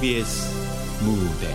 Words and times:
KBS 0.00 0.48
무대. 1.04 1.46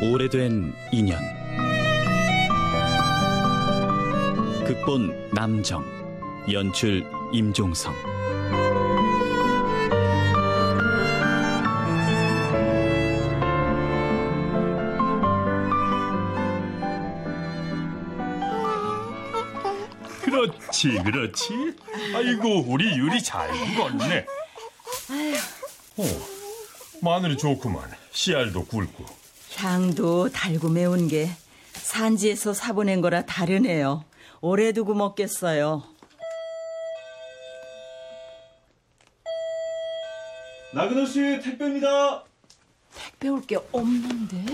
오래된 0.00 0.72
인연. 0.92 1.18
극본 4.64 5.12
남정 5.32 5.84
연출 6.52 7.04
임종성 7.32 8.13
그렇지, 20.84 21.02
그렇지. 21.02 21.76
아이고, 22.14 22.64
우리 22.66 22.96
유리 22.96 23.22
잘 23.22 23.54
익었네. 23.54 24.26
어, 25.96 26.02
마늘이 27.00 27.36
좋구만. 27.38 27.90
씨알도 28.12 28.66
굵고. 28.66 29.06
향도 29.56 30.28
달고 30.30 30.68
매운 30.68 31.08
게 31.08 31.30
산지에서 31.72 32.52
사보낸 32.52 33.00
거라 33.00 33.24
다르네요. 33.24 34.04
오래 34.40 34.72
두고 34.72 34.94
먹겠어요. 34.94 35.84
나그네 40.74 41.06
씨 41.06 41.20
택배입니다. 41.40 42.24
택배 42.94 43.28
올 43.28 43.40
게 43.46 43.56
없는데? 43.72 44.44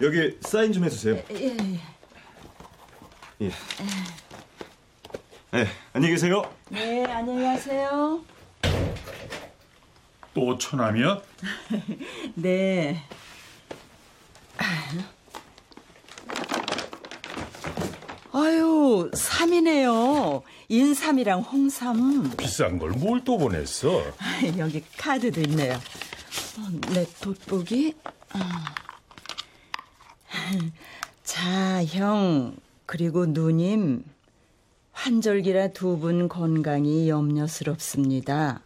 여기 0.00 0.38
사인 0.40 0.72
좀 0.72 0.84
해주세요. 0.84 1.16
예, 1.32 1.56
예. 1.56 1.80
예. 3.42 3.50
네, 5.52 5.66
안녕히 5.92 6.14
계세요. 6.14 6.42
네, 6.70 7.04
안녕히 7.04 7.42
가세요. 7.44 8.22
또 10.32 10.56
처남이야? 10.56 11.20
네. 12.36 13.02
아유, 18.32 19.10
삼이네요. 19.12 20.42
인삼이랑 20.68 21.40
홍삼. 21.40 22.30
비싼 22.36 22.78
걸 22.78 22.92
뭘 22.92 23.22
또 23.24 23.36
보냈어? 23.38 24.02
여기 24.58 24.82
카드도 24.96 25.40
있네요. 25.42 25.74
어, 25.74 26.92
내 26.94 27.04
돋보기. 27.20 27.94
어. 28.34 28.38
자, 31.24 31.84
형, 31.84 32.56
그리고 32.86 33.26
누님. 33.26 34.04
환절기라 34.92 35.68
두 35.68 35.96
분 35.98 36.28
건강이 36.28 37.08
염려스럽습니다. 37.08 38.60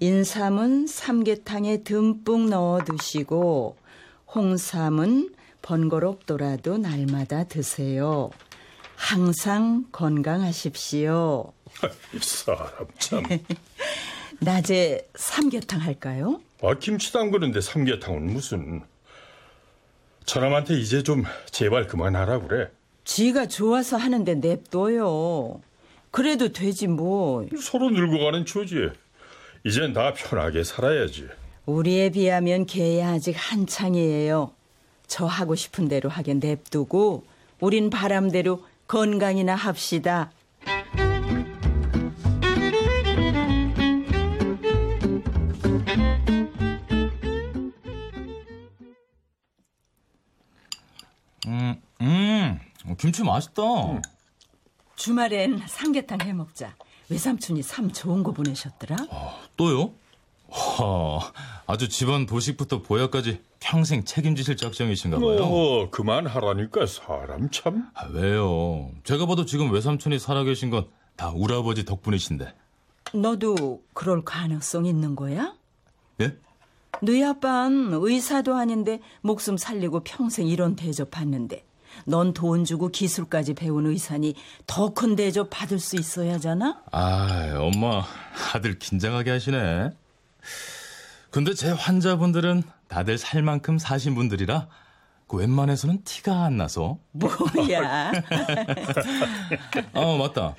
인삼은 0.00 0.86
삼계탕에 0.86 1.82
듬뿍 1.82 2.48
넣어 2.50 2.80
드시고, 2.84 3.76
홍삼은 4.34 5.34
번거롭더라도 5.62 6.78
날마다 6.78 7.44
드세요. 7.44 8.30
항상 8.94 9.86
건강하십시오. 9.92 11.52
이 12.14 12.18
사람 12.20 12.68
참. 12.98 13.22
낮에 14.40 15.08
삼계탕 15.14 15.80
할까요? 15.80 16.40
아, 16.62 16.74
김치 16.78 17.12
담그는데 17.12 17.60
삼계탕은 17.60 18.26
무슨. 18.32 18.82
처남한테 20.26 20.74
이제 20.78 21.02
좀 21.02 21.24
제발 21.50 21.86
그만하라 21.86 22.40
그래. 22.40 22.68
지가 23.04 23.46
좋아서 23.46 23.96
하는데 23.96 24.34
냅둬요. 24.34 25.60
그래도 26.10 26.52
되지 26.52 26.88
뭐. 26.88 27.46
서로 27.60 27.90
늙어가는 27.90 28.44
처지. 28.44 28.90
이젠 29.64 29.92
다 29.92 30.12
편하게 30.12 30.64
살아야지. 30.64 31.28
우리에 31.64 32.10
비하면 32.10 32.66
걔야 32.66 33.10
아직 33.12 33.34
한창이에요. 33.36 34.50
저 35.06 35.26
하고 35.26 35.54
싶은 35.54 35.88
대로 35.88 36.08
하게 36.08 36.34
냅두고 36.34 37.24
우린 37.60 37.90
바람대로 37.90 38.64
건강이나 38.88 39.54
합시다. 39.54 40.32
김치 52.96 53.22
맛있다. 53.22 53.62
주말엔 54.96 55.62
삼계탕 55.66 56.20
해 56.22 56.32
먹자. 56.32 56.74
외삼촌이 57.08 57.62
삼 57.62 57.92
좋은 57.92 58.22
거 58.22 58.32
보내셨더라. 58.32 58.96
또요? 59.56 59.92
와, 60.48 61.32
아주 61.66 61.88
집안 61.88 62.26
도식부터 62.26 62.82
보약까지 62.82 63.42
평생 63.60 64.04
책임지실 64.04 64.56
작정이신가 64.56 65.18
봐요. 65.18 65.42
어, 65.42 65.90
그만하라니까 65.90 66.86
사람 66.86 67.50
참. 67.50 67.88
아, 67.94 68.06
왜요? 68.06 68.90
제가 69.04 69.26
봐도 69.26 69.44
지금 69.44 69.72
외삼촌이 69.72 70.18
살아계신 70.18 70.70
건 70.70 70.86
다 71.16 71.32
우리 71.34 71.54
아버지 71.54 71.84
덕분이신데. 71.86 72.52
너도 73.14 73.82
그럴 73.94 74.22
가능성 74.22 74.84
있는 74.84 75.16
거야? 75.16 75.54
예? 76.20 76.36
너희 77.00 77.24
아빠는 77.24 77.92
의사도 77.94 78.54
아닌데 78.54 79.00
목숨 79.22 79.56
살리고 79.56 80.00
평생 80.04 80.46
이런 80.46 80.76
대접 80.76 81.10
받는데 81.10 81.64
넌 82.04 82.32
돈 82.32 82.64
주고 82.64 82.88
기술까지 82.88 83.54
배운 83.54 83.86
의사니 83.86 84.34
더 84.66 84.92
큰 84.94 85.16
대접 85.16 85.48
받을 85.50 85.78
수 85.78 85.96
있어야 85.96 86.34
하잖아? 86.34 86.82
아, 86.92 87.54
엄마, 87.58 88.04
아들 88.54 88.78
긴장하게 88.78 89.30
하시네. 89.30 89.90
근데 91.30 91.54
제 91.54 91.70
환자분들은 91.70 92.62
다들 92.88 93.18
살 93.18 93.42
만큼 93.42 93.78
사신 93.78 94.14
분들이라 94.14 94.68
그 95.26 95.36
웬만해서는 95.38 96.04
티가 96.04 96.44
안 96.44 96.56
나서. 96.56 96.98
뭐야? 97.12 98.12
아, 99.92 100.16
맞다. 100.18 100.54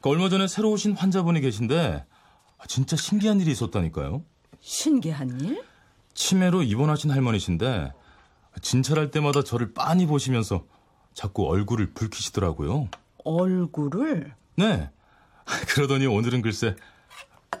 그 0.00 0.08
얼마 0.08 0.28
전에 0.28 0.46
새로 0.48 0.70
오신 0.72 0.92
환자분이 0.92 1.40
계신데 1.40 2.04
아, 2.58 2.66
진짜 2.66 2.96
신기한 2.96 3.40
일이 3.40 3.50
있었다니까요. 3.52 4.22
신기한 4.60 5.40
일? 5.40 5.62
치매로 6.12 6.62
입원하신 6.64 7.10
할머니신데 7.10 7.92
진찰할 8.60 9.10
때마다 9.10 9.42
저를 9.42 9.72
빤히 9.72 10.06
보시면서 10.06 10.64
자꾸 11.14 11.48
얼굴을 11.48 11.92
붉히시더라고요. 11.92 12.88
얼굴을? 13.24 14.34
네. 14.56 14.90
그러더니 15.68 16.06
오늘은 16.06 16.42
글쎄 16.42 16.76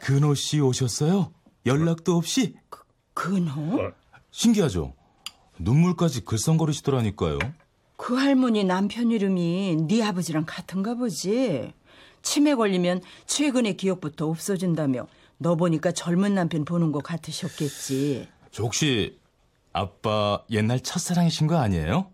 근호 0.00 0.34
씨 0.34 0.60
오셨어요? 0.60 1.32
연락도 1.66 2.16
없이? 2.16 2.54
근호? 3.14 3.92
신기하죠? 4.30 4.94
눈물까지 5.58 6.24
글썽거리시더라니까요. 6.24 7.38
그 7.96 8.14
할머니 8.14 8.64
남편 8.64 9.10
이름이 9.10 9.76
네 9.88 10.02
아버지랑 10.02 10.44
같은가 10.46 10.94
보지. 10.94 11.74
치매 12.22 12.54
걸리면 12.54 13.02
최근의 13.26 13.76
기억부터 13.76 14.26
없어진다며 14.28 15.06
너 15.36 15.54
보니까 15.56 15.92
젊은 15.92 16.34
남편 16.34 16.64
보는 16.64 16.92
것 16.92 17.02
같으셨겠지. 17.02 18.28
저 18.50 18.62
혹시 18.62 19.18
아빠 19.72 20.42
옛날 20.50 20.80
첫사랑이신 20.80 21.46
거 21.46 21.56
아니에요? 21.56 22.10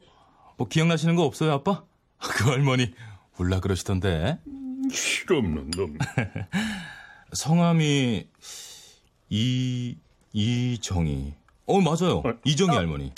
뭐 0.56 0.68
기억나시는 0.68 1.16
거 1.16 1.24
없어요, 1.24 1.52
아빠? 1.52 1.84
그 2.18 2.50
할머니 2.50 2.92
울라 3.38 3.60
그러시던데. 3.60 4.38
실없는 4.90 5.70
놈. 5.72 5.98
성함이 7.32 8.26
이 9.28 9.96
이정희. 10.32 11.34
어 11.66 11.80
맞아요. 11.80 12.22
이정희 12.44 12.76
할머니. 12.76 13.12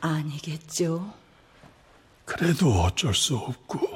아니겠죠. 0.00 1.12
그래도 2.24 2.70
어쩔 2.82 3.14
수 3.14 3.36
없고. 3.36 3.89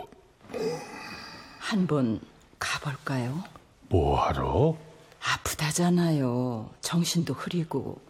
한번 1.65 2.21
가볼까요? 2.59 3.43
뭐하러? 3.89 4.77
아프다잖아요. 5.23 6.71
정신도 6.83 7.33
흐리고. 7.33 8.03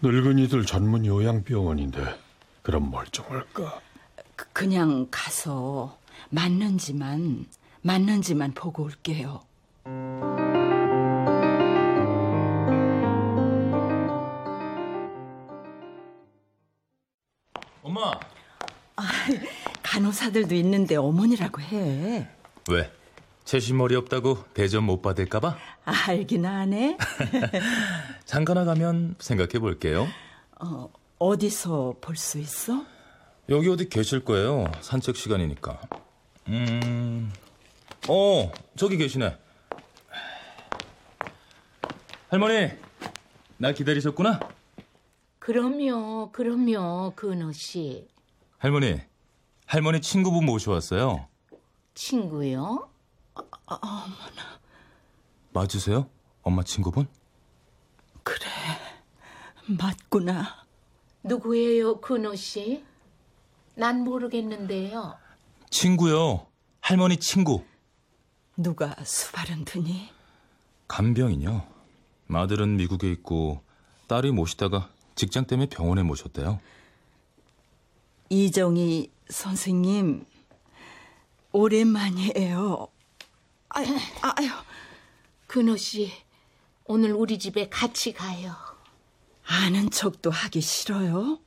늙은이들 0.00 0.64
전문 0.64 1.04
요양병원인데 1.04 2.18
그럼 2.62 2.90
멀쩡할까? 2.90 3.80
그, 4.34 4.46
그냥 4.54 5.08
가서 5.10 5.98
맞는지만 6.30 7.44
맞는지만 7.82 8.52
보고 8.54 8.84
올게요. 8.84 9.42
엄마. 17.82 18.12
아, 18.96 19.02
간호사들도 19.82 20.54
있는데 20.54 20.96
어머니라고 20.96 21.60
해. 21.60 22.26
왜? 22.70 22.90
채신머리 23.44 23.96
없다고 23.96 24.44
대접 24.54 24.82
못 24.82 25.02
받을까봐? 25.02 25.56
알긴 25.84 26.46
아네. 26.46 26.96
잠깐 28.24 28.54
나 28.56 28.64
가면 28.64 29.16
생각해 29.18 29.58
볼게요. 29.58 30.06
어, 30.60 30.88
어디서 31.18 31.96
볼 32.00 32.16
수 32.16 32.38
있어? 32.38 32.84
여기 33.48 33.68
어디 33.68 33.88
계실 33.88 34.24
거예요. 34.24 34.64
산책 34.80 35.16
시간이니까. 35.16 35.80
음, 36.48 37.32
어, 38.08 38.50
저기 38.76 38.96
계시네. 38.96 39.36
할머니, 42.28 42.70
나 43.58 43.72
기다리셨구나? 43.72 44.40
그럼요, 45.38 46.30
그럼요, 46.32 47.12
근호 47.16 47.52
씨. 47.52 48.06
할머니, 48.58 49.00
할머니 49.66 50.00
친구분 50.00 50.46
모셔왔어요. 50.46 51.26
친구요? 51.94 52.88
맞으세요? 55.52 56.08
엄마 56.42 56.62
친구분? 56.62 57.06
그래, 58.22 58.46
맞구나. 59.66 60.64
누구예요, 61.22 62.00
근호 62.00 62.34
씨? 62.34 62.84
난 63.74 64.02
모르겠는데요. 64.04 65.16
친구요. 65.70 66.46
할머니 66.80 67.16
친구. 67.18 67.64
누가 68.56 68.94
수발은 69.04 69.64
드니? 69.64 70.08
간병인요. 70.88 71.66
아들은 72.34 72.76
미국에 72.76 73.10
있고 73.12 73.62
딸이 74.08 74.32
모시다가 74.32 74.88
직장 75.14 75.46
때문에 75.46 75.68
병원에 75.68 76.02
모셨대요. 76.02 76.60
이정희 78.30 79.10
선생님, 79.28 80.24
오랜만이에요. 81.52 82.88
아유, 83.74 83.86
아유, 84.20 84.50
근호 85.46 85.76
씨, 85.78 86.12
오늘 86.84 87.12
우리 87.12 87.38
집에 87.38 87.70
같이 87.70 88.12
가요. 88.12 88.54
아는 89.46 89.90
척도 89.90 90.30
하기 90.30 90.60
싫어요? 90.60 91.38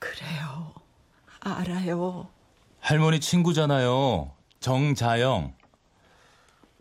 그래요, 0.00 0.74
알아요. 1.40 2.28
할머니 2.80 3.20
친구잖아요. 3.20 4.32
정자영. 4.58 5.54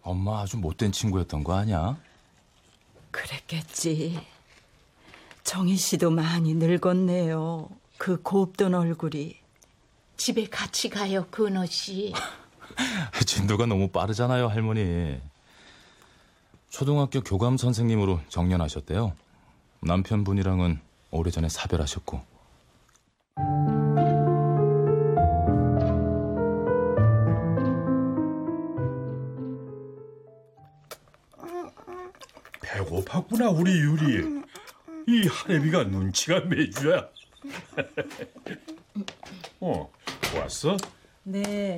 엄마 0.02 0.42
아주 0.42 0.58
못된 0.58 0.92
친구였던 0.92 1.44
거 1.44 1.56
아니야? 1.56 1.98
그랬겠지. 3.12 4.20
정희 5.44 5.78
씨도 5.78 6.10
많이 6.10 6.56
늙었네요. 6.56 7.70
그 7.98 8.22
곱던 8.24 8.74
얼굴이. 8.74 9.40
집에 10.18 10.46
같이 10.46 10.90
가요, 10.90 11.28
근호 11.30 11.68
씨. 11.68 12.12
진도가 13.26 13.66
너무 13.66 13.90
빠르잖아요, 13.90 14.48
할머니. 14.48 15.20
초등학교 16.70 17.22
교감 17.22 17.58
선생님으로 17.58 18.20
정년하셨대요. 18.30 19.14
남편분이랑은 19.82 20.80
오래전에 21.12 21.50
사별하셨고. 21.50 22.22
배고팠구나 32.62 33.58
우리 33.58 33.72
유리. 33.80 34.44
이 35.08 35.28
하래비가 35.28 35.84
눈치가 35.84 36.40
매주야. 36.42 37.08
어, 39.62 39.92
왔어? 40.36 40.78
네. 41.24 41.78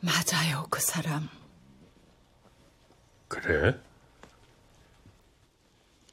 맞아요, 0.00 0.66
그 0.70 0.80
사람. 0.80 1.28
그래? 3.28 3.78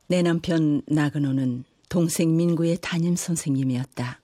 내 0.08 0.22
남편 0.22 0.82
나그노는 0.88 1.64
동생 1.90 2.36
민구의 2.36 2.78
담임 2.82 3.16
선생님이었다. 3.16 4.20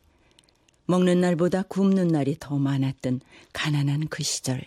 먹는 0.86 1.22
날보다 1.22 1.64
굶는 1.64 2.10
날이 2.10 2.36
더 2.40 2.58
많았던 2.58 3.22
가난한 3.54 4.08
그 4.10 4.24
시절. 4.24 4.64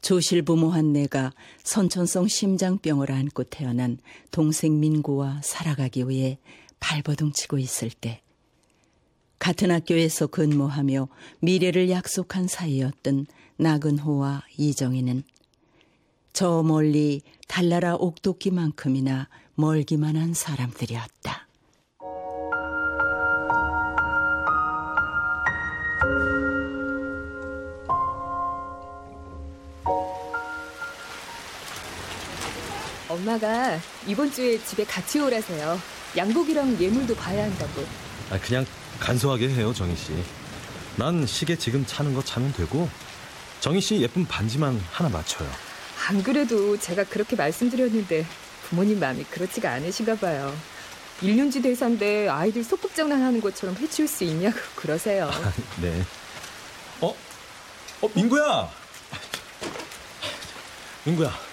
조실부모한 0.00 0.92
내가 0.92 1.32
선천성 1.62 2.28
심장병을 2.28 3.12
안고 3.12 3.44
태어난 3.44 3.98
동생 4.30 4.80
민구와 4.80 5.40
살아가기 5.42 6.08
위해 6.08 6.38
발버둥 6.80 7.32
치고 7.32 7.58
있을 7.58 7.90
때 7.90 8.22
같은 9.38 9.70
학교에서 9.70 10.26
근무하며 10.26 11.08
미래를 11.40 11.90
약속한 11.90 12.46
사이였던 12.46 13.26
나근호와 13.56 14.44
이정희는 14.56 15.22
저 16.32 16.62
멀리 16.62 17.22
달나라 17.48 17.94
옥도끼만큼이나 17.96 19.28
멀기만 19.54 20.16
한 20.16 20.32
사람들이었다. 20.32 21.49
엄마가 33.30 33.78
이번 34.06 34.32
주에 34.32 34.58
집에 34.64 34.84
같이 34.84 35.20
오라세요. 35.20 35.80
양복이랑 36.16 36.80
예물도 36.80 37.14
봐야 37.14 37.44
한다고. 37.44 37.84
아, 38.30 38.38
그냥 38.40 38.66
간소하게 38.98 39.50
해요, 39.50 39.72
정희 39.72 39.94
씨. 39.96 40.12
난 40.96 41.24
시계 41.26 41.56
지금 41.56 41.86
차는 41.86 42.14
거 42.14 42.22
차면 42.22 42.52
되고 42.52 42.88
정희 43.60 43.80
씨 43.80 44.00
예쁜 44.00 44.26
반지만 44.26 44.82
하나 44.90 45.08
맞춰요. 45.08 45.48
안 46.08 46.22
그래도 46.22 46.76
제가 46.78 47.04
그렇게 47.04 47.36
말씀드렸는데 47.36 48.26
부모님 48.68 48.98
마음이 48.98 49.24
그렇지가 49.24 49.70
않으신가 49.72 50.16
봐요. 50.16 50.54
일륜지 51.22 51.62
대사인데 51.62 52.28
아이들 52.28 52.64
소꿉장난 52.64 53.22
하는 53.22 53.40
것처럼 53.40 53.76
해치울 53.76 54.08
수 54.08 54.24
있냐고 54.24 54.58
그러세요. 54.74 55.30
네. 55.80 56.02
어? 57.00 57.14
어, 58.00 58.10
민구야. 58.14 58.70
민구야. 61.04 61.49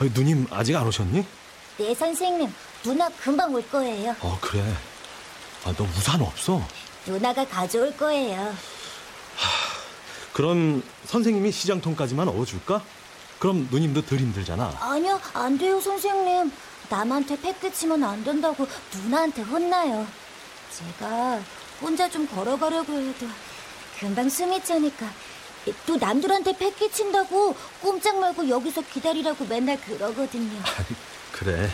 어, 0.00 0.04
누님 0.14 0.46
아직 0.50 0.74
안 0.76 0.86
오셨니? 0.86 1.24
네, 1.78 1.94
선생님. 1.94 2.52
누나 2.82 3.08
금방 3.10 3.52
올 3.54 3.68
거예요. 3.70 4.16
어, 4.20 4.38
그래. 4.40 4.62
아, 5.64 5.74
너 5.76 5.84
우산 5.84 6.20
없어? 6.22 6.62
누나가 7.06 7.46
가져올 7.46 7.94
거예요. 7.96 8.54
그럼 10.32 10.82
선생님이 11.06 11.52
시장통까지만 11.52 12.28
얻어줄까? 12.28 12.82
그럼 13.38 13.68
누님도 13.70 14.06
덜 14.06 14.18
힘들잖아. 14.18 14.74
아니요, 14.80 15.20
안 15.34 15.58
돼요, 15.58 15.80
선생님. 15.80 16.50
남한테 16.88 17.40
패 17.40 17.52
끼치면 17.52 18.02
안 18.02 18.24
된다고 18.24 18.66
누나한테 18.94 19.42
혼나요. 19.42 20.06
제가 20.72 21.40
혼자 21.80 22.08
좀 22.08 22.26
걸어가려고 22.26 22.92
해도 22.94 23.26
금방 23.98 24.28
숨이 24.28 24.62
차니까 24.64 25.06
또 25.86 25.96
남들한테 25.96 26.56
패 26.56 26.70
끼친다고 26.70 27.54
꼼짝 27.80 28.18
말고 28.18 28.48
여기서 28.48 28.82
기다리라고 28.82 29.44
맨날 29.46 29.80
그러거든요. 29.80 30.62
그래. 31.32 31.70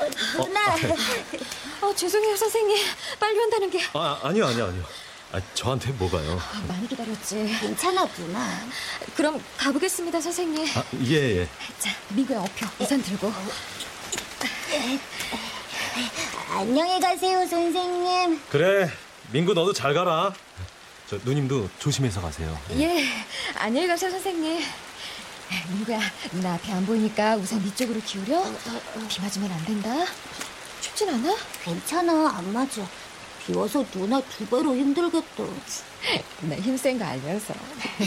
어, 0.00 0.44
누나, 0.44 0.74
어, 1.82 1.94
죄송해요 1.94 2.36
선생님. 2.36 2.76
빨리 3.20 3.38
온다는 3.38 3.70
게 3.70 3.80
아, 3.92 4.18
아니요, 4.22 4.46
아니요, 4.46 4.64
아니요. 4.66 4.84
아, 5.32 5.40
저한테 5.54 5.90
뭐가요? 5.92 6.40
많이 6.68 6.88
기다렸지. 6.88 7.56
괜찮아, 7.60 8.06
누나. 8.16 8.66
그럼 9.16 9.42
가보겠습니다 9.56 10.20
선생님. 10.20 10.66
아, 10.76 10.84
예, 11.06 11.40
예. 11.40 11.48
자, 11.78 11.90
미구야 12.10 12.40
업혀. 12.40 12.66
우산 12.78 13.02
들고. 13.02 13.32
안녕히 16.50 17.00
가세요, 17.00 17.46
선생님. 17.46 18.40
그래. 18.50 18.90
민구 19.32 19.54
너도 19.54 19.72
잘 19.72 19.94
가라. 19.94 20.32
저 21.08 21.18
누님도 21.22 21.68
조심해서 21.78 22.20
가세요. 22.20 22.58
예, 22.72 23.04
안녕히 23.56 23.86
가세요 23.86 24.10
선생님. 24.10 24.62
민구야, 25.70 26.00
누나 26.32 26.54
앞에 26.54 26.72
안 26.72 26.84
보이니까 26.86 27.36
우산 27.36 27.62
네 27.62 27.72
쪽으로 27.74 28.00
기울여. 28.00 28.42
비 29.08 29.20
맞으면 29.20 29.50
안 29.52 29.64
된다. 29.64 29.94
춥진 30.80 31.08
않아? 31.10 31.36
괜찮아, 31.62 32.30
안 32.38 32.52
맞아. 32.52 32.86
비워서 33.46 33.84
누나 33.92 34.20
두 34.22 34.46
배로 34.46 34.74
힘들겠다. 34.74 35.44
나 36.42 36.56
힘센 36.56 36.98
거 36.98 37.04
알면서. 37.04 37.54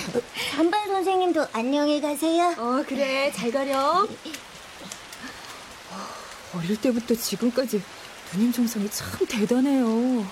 한반 0.58 0.88
선생님도 0.88 1.48
안녕히 1.54 2.02
가세요. 2.02 2.56
어, 2.58 2.84
그래. 2.88 3.32
잘 3.32 3.52
가렴. 3.52 4.08
어릴 6.56 6.78
때부터 6.82 7.14
지금까지 7.14 7.82
누님 8.34 8.52
정성이 8.52 8.90
참 8.90 9.26
대단해요. 9.28 10.26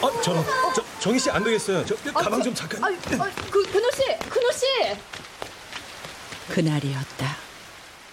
아, 0.00 0.20
저는 0.22 0.42
저, 0.74 0.84
정희 1.00 1.18
씨 1.18 1.30
안 1.30 1.42
되겠어요. 1.42 1.84
저 1.84 1.94
가방 2.12 2.42
좀 2.42 2.54
잠깐. 2.54 2.82
아, 2.84 2.86
아, 2.88 3.30
그 3.50 3.62
근호 3.62 3.90
씨, 3.90 4.02
근호 4.28 4.52
씨. 4.52 4.66
그날이었다. 6.52 7.36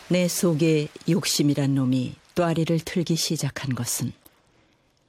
내 0.10 0.28
속에 0.28 0.88
욕심이란 1.10 1.76
놈이 1.76 2.16
또아리를 2.36 2.80
틀기 2.80 3.16
시작한 3.16 3.74
것은 3.76 4.12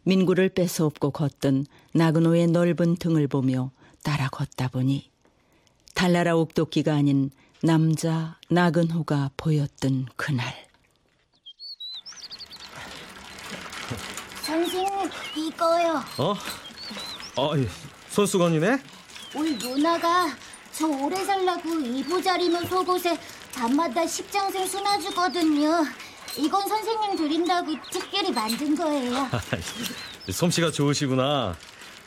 민구를 0.04 0.50
뺏어업고 0.50 1.10
걷던 1.10 1.66
나그노의 1.92 2.46
넓은 2.48 2.96
등을 2.96 3.26
보며 3.26 3.70
따라 4.04 4.28
걷다 4.28 4.68
보니 4.68 5.10
달나라 5.94 6.36
옥도끼가 6.36 6.94
아닌 6.94 7.30
남자 7.62 8.38
나근호가 8.48 9.30
보였던 9.36 10.06
그날. 10.16 10.54
선생님, 14.42 15.10
이거요. 15.36 16.04
어? 16.18 16.34
어, 17.36 17.52
예. 17.56 17.68
손수건이네? 18.10 18.78
우리 19.34 19.56
누나가 19.56 20.34
저 20.72 20.86
오래 20.86 21.22
살라고 21.24 21.68
이부자리면 21.80 22.66
속옷에 22.66 23.18
밤마다 23.54 24.06
십장생 24.06 24.66
수놔주거든요. 24.66 25.84
이건 26.38 26.68
선생님 26.68 27.16
드린다고 27.16 27.74
특별히 27.90 28.32
만든 28.32 28.74
거예요. 28.74 29.28
솜씨가 30.30 30.70
좋으시구나. 30.70 31.56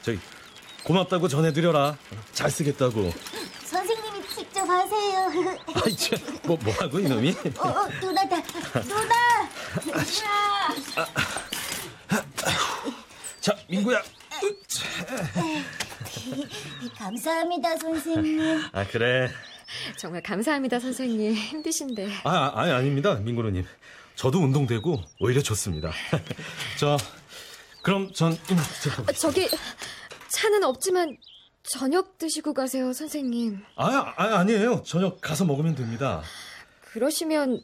저기 0.01 0.19
고맙다고 0.83 1.27
전해드려라. 1.27 1.98
잘 2.33 2.50
쓰겠다고. 2.50 3.13
선생님이 3.65 4.27
직접 4.36 4.67
하세요. 4.67 5.29
아이 5.86 5.95
참, 5.95 6.17
뭐 6.43 6.57
뭐하고 6.63 7.00
이놈이? 7.00 7.36
어, 7.57 7.67
어, 7.67 7.88
누나다. 8.01 8.36
누나! 8.83 9.50
누나! 9.86 11.05
자, 13.41 13.55
민구야. 13.67 14.01
감사합니다, 16.98 17.77
선생님. 17.77 18.41
아 18.72 18.86
그래. 18.88 19.29
정말 19.98 20.22
감사합니다, 20.22 20.79
선생님. 20.79 21.34
힘드신데. 21.34 22.08
아, 22.24 22.29
아 22.29 22.62
아니 22.62 22.72
아닙니다, 22.72 23.15
민구로님. 23.15 23.65
저도 24.15 24.39
운동되고 24.39 25.01
오히려 25.19 25.41
좋습니다. 25.41 25.91
저 26.79 26.98
그럼 27.81 28.12
전 28.13 28.34
이만 28.50 28.63
들어가. 28.81 29.03
아, 29.08 29.12
저기 29.13 29.48
차는 30.29 30.63
없지만 30.63 31.17
저녁 31.63 32.17
드시고 32.17 32.53
가세요, 32.53 32.91
선생님. 32.93 33.63
아, 33.75 34.13
아 34.17 34.39
아니에요. 34.39 34.84
저녁 34.84 35.22
가서 35.22 35.46
먹으면 35.46 35.75
됩니다. 35.75 36.22
그러시면 36.81 37.62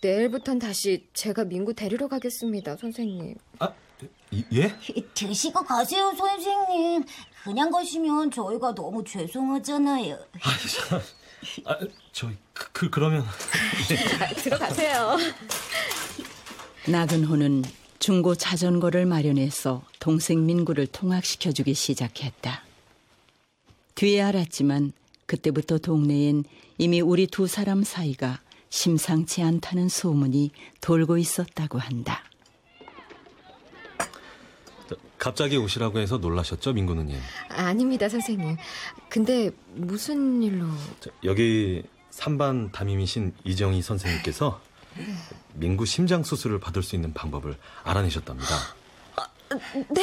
내일부턴 0.00 0.58
다시 0.58 1.08
제가 1.12 1.44
민구 1.44 1.74
데리러 1.74 2.08
가겠습니다, 2.08 2.76
선생님. 2.76 3.34
아 3.58 3.66
이, 3.66 3.72
예? 4.52 4.74
드시고 5.14 5.64
가세요, 5.64 6.12
선생님. 6.16 7.04
그냥 7.42 7.70
가시면 7.70 8.30
저희가 8.30 8.74
너무 8.74 9.02
죄송하잖아요. 9.04 10.14
아, 10.14 10.50
참. 10.88 11.00
아, 11.64 11.78
저 12.12 12.28
그, 12.52 12.72
그 12.72 12.90
그러면 12.90 13.22
아, 13.22 14.34
들어가세요. 14.34 15.16
나근호는 16.86 17.64
중고 17.98 18.34
자전거를 18.34 19.06
마련해서 19.06 19.82
동생 19.98 20.46
민구를 20.46 20.86
통학시켜주기 20.86 21.74
시작했다. 21.74 22.62
뒤에 23.94 24.22
알았지만 24.22 24.92
그때부터 25.26 25.78
동네엔 25.78 26.44
이미 26.78 27.00
우리 27.00 27.26
두 27.26 27.46
사람 27.46 27.82
사이가 27.82 28.40
심상치 28.70 29.42
않다는 29.42 29.88
소문이 29.88 30.52
돌고 30.80 31.18
있었다고 31.18 31.78
한다. 31.78 32.22
저, 35.18 35.24
갑자기 35.24 35.56
오시라고 35.56 35.98
해서 35.98 36.18
놀라셨죠, 36.18 36.72
민구 36.72 36.94
누님? 36.94 37.16
아닙니다, 37.48 38.08
선생님. 38.08 38.56
근데 39.08 39.50
무슨 39.74 40.42
일로? 40.42 40.66
저, 41.00 41.10
여기 41.24 41.82
삼반 42.10 42.70
담임이신 42.72 43.34
이정희 43.44 43.82
선생님께서 43.82 44.60
민구 45.54 45.86
심장 45.86 46.22
수술을 46.22 46.58
받을 46.60 46.82
수 46.82 46.96
있는 46.96 47.12
방법을 47.12 47.56
알아내셨답니다. 47.84 48.46
네? 49.90 50.02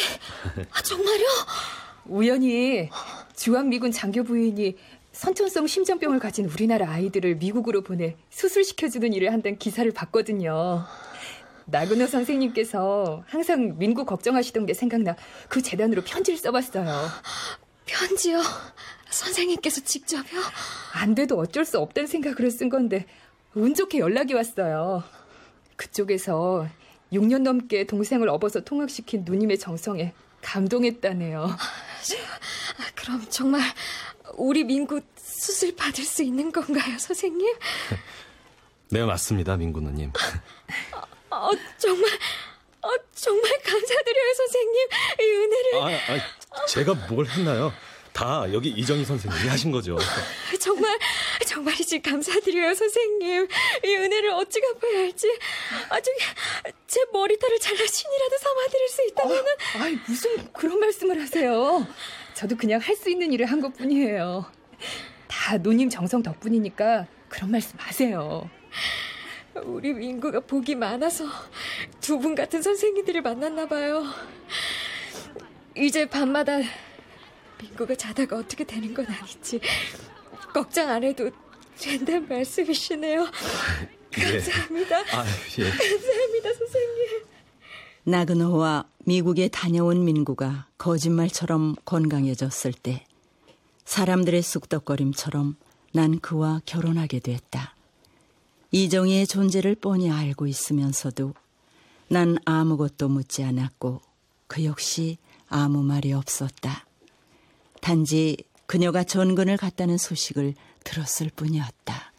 아, 0.72 0.82
정말요? 0.82 1.26
우연히 2.06 2.90
주한 3.36 3.70
미군 3.70 3.92
장교 3.92 4.24
부인이 4.24 4.78
선천성 5.12 5.68
심장병을 5.68 6.20
가진 6.20 6.46
우리나라 6.46 6.90
아이들을 6.92 7.36
미국으로 7.36 7.82
보내 7.82 8.16
수술시켜주는 8.30 9.14
일을 9.14 9.32
한다는 9.32 9.58
기사를 9.58 9.90
봤거든요. 9.92 10.86
나근호 11.66 12.08
선생님께서 12.08 13.24
항상 13.28 13.78
민구 13.78 14.06
걱정하시던 14.06 14.66
게 14.66 14.74
생각나 14.74 15.16
그 15.50 15.62
재단으로 15.62 16.04
편지를 16.04 16.38
써봤어요. 16.38 16.86
편지요? 17.86 18.42
선생님께서 19.10 19.82
직접요? 19.82 20.42
안 20.94 21.16
돼도 21.16 21.38
어쩔 21.38 21.66
수 21.66 21.80
없다는 21.80 22.08
생각으로 22.08 22.50
쓴 22.50 22.70
건데 22.70 23.06
운 23.54 23.74
좋게 23.74 24.00
연락이 24.00 24.34
왔어요. 24.34 25.04
그쪽에서 25.76 26.68
6년 27.14 27.42
넘게 27.42 27.86
동생을 27.86 28.30
업어서 28.30 28.62
통학시킨 28.62 29.24
누님의 29.26 29.60
정성에 29.60 30.14
감동했다네요. 30.42 31.44
아, 31.44 32.92
그럼 32.96 33.26
정말 33.30 33.62
우리 34.38 34.64
민구 34.64 35.02
수술 35.16 35.76
받을 35.76 36.04
수 36.04 36.24
있는 36.24 36.52
건가요, 36.52 36.98
선생님? 36.98 37.56
네, 38.90 39.06
맞습니다, 39.06 39.58
민구 39.58 39.82
누님. 39.82 40.12
어, 41.38 41.52
정말, 41.78 42.10
어, 42.82 42.90
정말 43.14 43.52
감사드려요, 43.64 44.34
선생님. 44.38 44.88
이 45.20 45.24
은혜를. 45.24 45.76
아, 45.82 46.22
아, 46.62 46.66
제가 46.68 46.94
뭘 47.10 47.26
했나요? 47.28 47.74
다 48.14 48.46
여기 48.54 48.70
이정희 48.70 49.04
선생님이 49.04 49.50
하신 49.50 49.72
거죠. 49.72 49.98
정말, 50.62 50.98
정말이지 51.46 52.02
감사드려요, 52.02 52.74
선생님. 52.74 53.48
이 53.84 53.96
은혜를 53.96 54.30
어찌 54.32 54.62
갚아야 54.62 55.00
할지. 55.00 55.28
아, 55.90 56.00
저기, 56.00 56.18
제 56.88 57.02
머리털을 57.12 57.60
잘라 57.60 57.86
신이라도 57.86 58.38
삼아드릴 58.38 58.88
수 58.88 59.06
있다면은. 59.10 59.44
어, 59.44 59.84
아이, 59.84 59.98
무슨 60.08 60.52
그런 60.54 60.80
말씀을 60.80 61.22
하세요. 61.22 61.86
저도 62.34 62.56
그냥 62.56 62.80
할 62.80 62.96
수 62.96 63.10
있는 63.10 63.34
일을 63.34 63.48
한 63.48 63.60
것 63.62 63.74
뿐이에요. 63.76 64.50
다 65.28 65.58
누님 65.58 65.90
정성 65.90 66.24
덕분이니까 66.24 67.08
그런 67.28 67.52
말씀 67.52 67.78
하세요. 67.80 68.50
우리 69.64 69.94
민구가 69.94 70.42
복이 70.42 70.76
많아서 70.76 71.26
두 72.02 72.18
분 72.20 72.36
같은 72.36 72.62
선생님들을 72.62 73.22
만났나 73.22 73.68
봐요. 73.68 74.04
이제 75.76 76.08
밤마다 76.08 76.60
민구가 77.62 77.96
자다가 77.96 78.38
어떻게 78.38 78.64
되는 78.64 78.94
건 78.94 79.06
아니지. 79.08 79.60
걱정 80.54 80.90
안 80.90 81.04
해도 81.04 81.30
된다는 81.78 82.28
말씀이시네요. 82.28 83.28
감사합니다. 84.12 84.98
아, 84.98 85.26
예. 85.60 85.64
감사합니다, 85.70 86.54
선생님. 86.54 87.26
나그노와 88.04 88.86
미국에 89.06 89.48
다녀온 89.50 90.06
민구가 90.06 90.68
거짓말처럼 90.78 91.76
건강해졌을 91.86 92.72
때 92.74 93.04
사람들의 93.84 94.42
쑥덕거림처럼 94.42 95.56
난 95.94 96.20
그와 96.20 96.62
결혼하게 96.66 97.20
됐다. 97.20 97.75
이정희의 98.72 99.28
존재를 99.28 99.76
뻔히 99.76 100.12
알고 100.12 100.48
있으면서도 100.48 101.34
난 102.08 102.38
아무것도 102.46 103.10
묻지 103.10 103.44
않았고 103.44 104.02
그 104.48 104.66
역시 104.66 105.18
아무 105.48 105.84
말이 105.84 106.14
없었다. 106.14 106.86
단지 107.82 108.38
그녀가 108.66 109.04
전근을 109.04 109.58
갔다는 109.58 109.98
소식을 109.98 110.56
들었을 110.84 111.30
뿐이었다. 111.36 112.14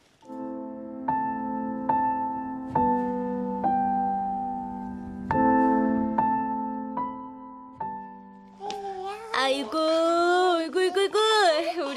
아이고, 9.34 9.85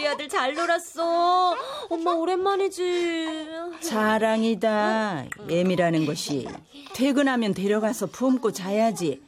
아들 0.09 0.27
잘 0.27 0.55
놀았어. 0.55 1.55
엄마 1.89 2.11
오랜만이지. 2.13 3.47
자랑이다. 3.81 5.25
애미라는 5.49 6.05
것이 6.05 6.47
퇴근하면 6.95 7.53
데려가서 7.53 8.07
품고 8.07 8.51
자야지. 8.51 9.21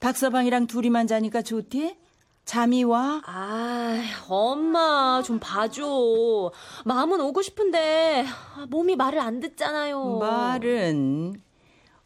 박서방이랑 0.00 0.66
둘이만 0.66 1.06
자니까 1.06 1.42
좋대? 1.42 1.96
잠이 2.44 2.84
와? 2.84 3.22
아, 3.24 4.02
엄마 4.28 5.22
좀 5.24 5.38
봐줘. 5.40 6.52
마음은 6.84 7.20
오고 7.20 7.40
싶은데 7.40 8.26
몸이 8.68 8.96
말을 8.96 9.18
안 9.20 9.40
듣잖아요. 9.40 10.18
말은 10.18 11.40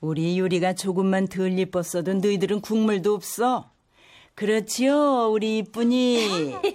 우리 0.01 0.39
유리가 0.39 0.75
조금만 0.75 1.27
덜 1.27 1.59
예뻤어도 1.59 2.15
너희들은 2.15 2.61
국물도 2.61 3.15
없어. 3.15 3.71
그렇지요, 4.39 5.33
우리 5.33 5.59
이쁜이. 5.59 6.55
아이고, 6.55 6.67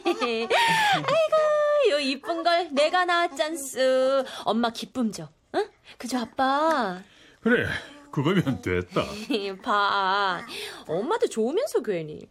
요 1.92 2.00
이쁜 2.02 2.44
걸 2.44 2.68
내가 2.74 3.06
낳았잖스. 3.06 4.26
엄마 4.44 4.70
기쁨 4.70 5.14
줘. 5.14 5.30
응? 5.56 5.70
그죠, 5.98 6.18
아빠? 6.18 7.02
그래, 7.40 7.66
그거면 8.12 8.62
됐다. 8.62 9.04
봐. 9.64 10.42
엄마도 10.90 11.28
좋으면서 11.28 11.82
괜히. 11.82 12.28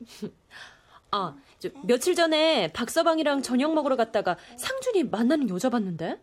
아, 1.13 1.35
저 1.59 1.71
며칠 1.83 2.15
전에 2.15 2.71
박서방이랑 2.75 3.41
저녁 3.41 3.73
먹으러 3.73 3.97
갔다가 3.97 4.37
상준이 4.59 5.05
만나는 5.05 5.49
여자 5.49 5.71
봤는데? 5.71 6.21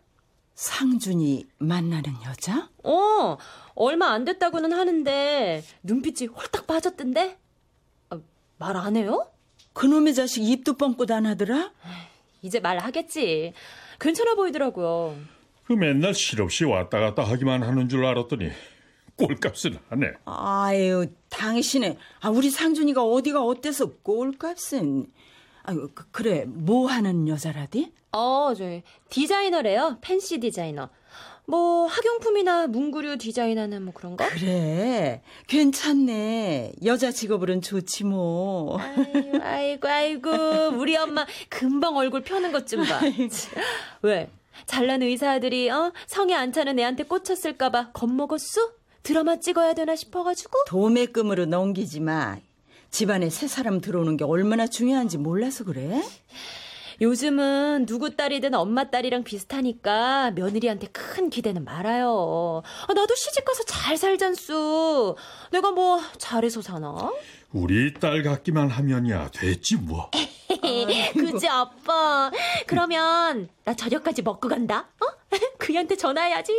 상준이 0.54 1.46
만나는 1.58 2.14
여자? 2.26 2.70
어, 2.84 3.38
얼마 3.74 4.10
안 4.12 4.24
됐다고는 4.24 4.72
하는데 4.72 5.64
눈빛이 5.82 6.28
홀딱 6.28 6.68
빠졌던데? 6.68 7.40
아, 8.60 8.72
말안 8.72 8.96
해요? 8.96 9.26
그놈의 9.72 10.14
자식 10.14 10.42
입도 10.44 10.74
뻥끗 10.74 11.10
안 11.10 11.26
하더라? 11.26 11.72
이제 12.42 12.60
말하겠지. 12.60 13.54
괜찮아 13.98 14.34
보이더라고요. 14.34 15.16
그 15.64 15.72
맨날 15.72 16.14
실없이 16.14 16.64
왔다 16.64 17.00
갔다 17.00 17.22
하기만 17.22 17.62
하는 17.62 17.88
줄 17.88 18.04
알았더니 18.04 18.50
꼴값을 19.16 19.78
하네. 19.88 20.12
아유, 20.26 21.06
당신의 21.30 21.96
아 22.20 22.30
우리 22.30 22.50
상준이가 22.50 23.02
어디가 23.02 23.42
어때서 23.42 23.92
꼴값은 24.02 25.06
아유 25.62 25.88
그, 25.94 26.10
그래 26.10 26.44
뭐 26.46 26.88
하는 26.88 27.28
여자라디? 27.28 27.92
어, 28.12 28.52
저 28.56 28.64
디자이너래요. 29.08 29.98
팬시 30.00 30.38
디자이너. 30.38 30.88
뭐 31.46 31.86
학용품이나 31.86 32.68
문구류 32.68 33.18
디자인하는 33.18 33.82
뭐 33.82 33.92
그런 33.92 34.16
거? 34.16 34.24
그래 34.28 35.20
괜찮네 35.48 36.72
여자 36.84 37.10
직업으로는 37.10 37.60
좋지 37.62 38.04
뭐 38.04 38.78
아이고, 38.78 39.38
아이고, 39.42 39.88
아이고, 39.88 40.30
우리 40.78 40.96
엄마 40.96 41.26
금방 41.48 41.96
얼굴 41.96 42.22
펴는 42.22 42.52
것 42.52 42.66
좀 42.66 42.84
봐. 42.84 43.00
왜? 44.02 44.30
잘난 44.66 45.02
의사들이 45.02 45.70
어 45.70 45.92
성에 46.06 46.34
안 46.34 46.52
차는 46.52 46.78
애한테 46.78 47.04
꽂혔을까 47.04 47.70
봐 47.70 47.90
겁먹었어? 47.92 48.72
드라마 49.02 49.40
찍어야 49.40 49.72
되나 49.72 49.96
싶어가지고? 49.96 50.64
도매금으로 50.66 51.46
넘기지 51.46 52.00
마 52.00 52.36
집안에 52.90 53.30
새 53.30 53.48
사람 53.48 53.80
들어오는 53.80 54.16
게 54.16 54.24
얼마나 54.24 54.66
중요한지 54.66 55.16
몰라서 55.18 55.64
그래? 55.64 56.02
요즘은 57.00 57.86
누구 57.86 58.14
딸이든 58.14 58.54
엄마 58.54 58.90
딸이랑 58.90 59.24
비슷하니까 59.24 60.32
며느리한테 60.32 60.88
큰 60.88 61.30
기대는 61.30 61.64
말아요. 61.64 62.62
아, 62.86 62.92
나도 62.92 63.14
시집 63.14 63.44
가서 63.44 63.62
잘 63.64 63.96
살잔수. 63.96 65.16
내가 65.50 65.70
뭐 65.70 66.00
잘해서 66.18 66.60
사나? 66.60 67.12
우리 67.52 67.94
딸 67.94 68.22
같기만 68.22 68.68
하면야 68.68 69.30
됐지 69.30 69.76
뭐. 69.76 70.10
그지 71.14 71.48
아빠. 71.48 72.30
그러면 72.66 73.48
나 73.64 73.74
저녁까지 73.74 74.20
먹고 74.22 74.48
간다. 74.48 74.88
어? 75.00 75.06
그이한테 75.58 75.96
전화해야지. 75.96 76.52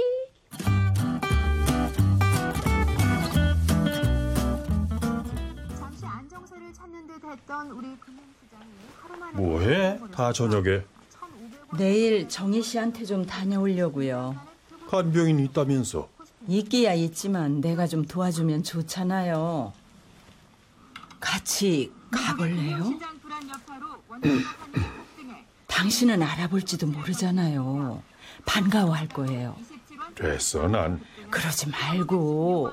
뭐해? 9.33 9.99
다 10.13 10.33
저녁에 10.33 10.83
내일 11.77 12.27
정희 12.27 12.61
씨한테 12.61 13.05
좀 13.05 13.25
다녀오려고요 13.25 14.35
간 14.89 15.11
병인 15.11 15.39
있다면서. 15.39 16.09
있기야 16.47 16.93
있지만 16.95 17.61
내가 17.61 17.87
좀 17.87 18.03
도와주면 18.05 18.63
좋잖아요 18.63 19.71
같이 21.19 21.93
가볼래요? 22.09 22.93
당신은 25.67 26.21
알아볼지도 26.21 26.87
모르잖아요 26.87 28.01
반가워할 28.45 29.07
거예요 29.07 29.55
됐어 30.15 30.67
난. 30.67 30.99
그러지 31.29 31.69
말고 31.69 32.71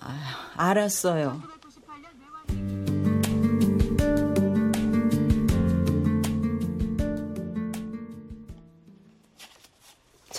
아, 0.00 0.52
알았어요 0.56 1.40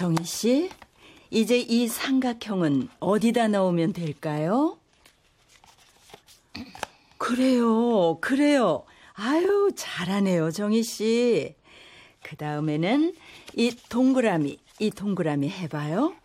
정희 0.01 0.23
씨, 0.23 0.69
이제 1.29 1.59
이 1.59 1.87
삼각형은 1.87 2.89
어디다 2.99 3.49
넣으면 3.49 3.93
될까요? 3.93 4.79
그래요, 7.19 8.17
그래요. 8.19 8.83
아유, 9.13 9.71
잘하네요, 9.75 10.49
정희 10.49 10.81
씨. 10.81 11.53
그 12.23 12.35
다음에는 12.35 13.13
이 13.55 13.75
동그라미, 13.89 14.57
이 14.79 14.89
동그라미 14.89 15.49
해봐요. 15.51 16.15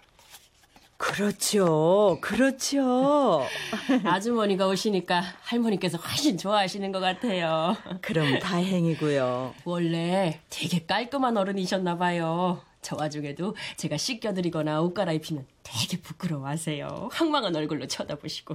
그렇죠, 0.96 2.16
그렇죠. 2.22 3.44
아주머니가 4.04 4.68
오시니까 4.68 5.22
할머니께서 5.42 5.98
훨씬 5.98 6.38
좋아하시는 6.38 6.90
것 6.92 7.00
같아요. 7.00 7.76
그럼 8.00 8.38
다행이고요. 8.38 9.54
원래 9.66 10.40
되게 10.48 10.86
깔끔한 10.86 11.36
어른이셨나 11.36 11.98
봐요. 11.98 12.62
저 12.86 12.94
와중에도 12.94 13.56
제가 13.76 13.96
씻겨드리거나 13.96 14.80
옷 14.80 14.94
갈아입히면 14.94 15.44
되게 15.64 16.00
부끄러워하세요. 16.00 17.08
황망한 17.10 17.56
얼굴로 17.56 17.88
쳐다보시고. 17.88 18.54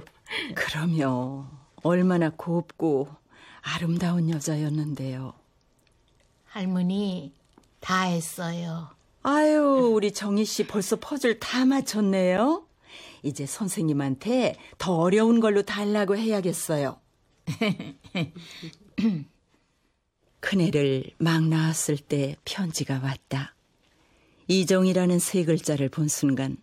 그럼요. 0.54 1.44
얼마나 1.82 2.30
곱고 2.30 3.10
아름다운 3.60 4.30
여자였는데요. 4.30 5.34
할머니, 6.46 7.34
다 7.80 8.04
했어요. 8.04 8.88
아유, 9.22 9.90
우리 9.94 10.12
정희 10.12 10.46
씨 10.46 10.66
벌써 10.66 10.96
퍼즐 10.96 11.38
다 11.38 11.66
맞췄네요. 11.66 12.66
이제 13.22 13.44
선생님한테 13.44 14.56
더 14.78 14.96
어려운 14.96 15.40
걸로 15.40 15.60
달라고 15.60 16.16
해야겠어요. 16.16 16.98
큰애를 20.40 21.10
막 21.18 21.44
낳았을 21.44 21.98
때 21.98 22.36
편지가 22.46 23.00
왔다. 23.02 23.54
이정이라는 24.60 25.18
세 25.18 25.44
글자를 25.44 25.88
본 25.88 26.08
순간 26.08 26.58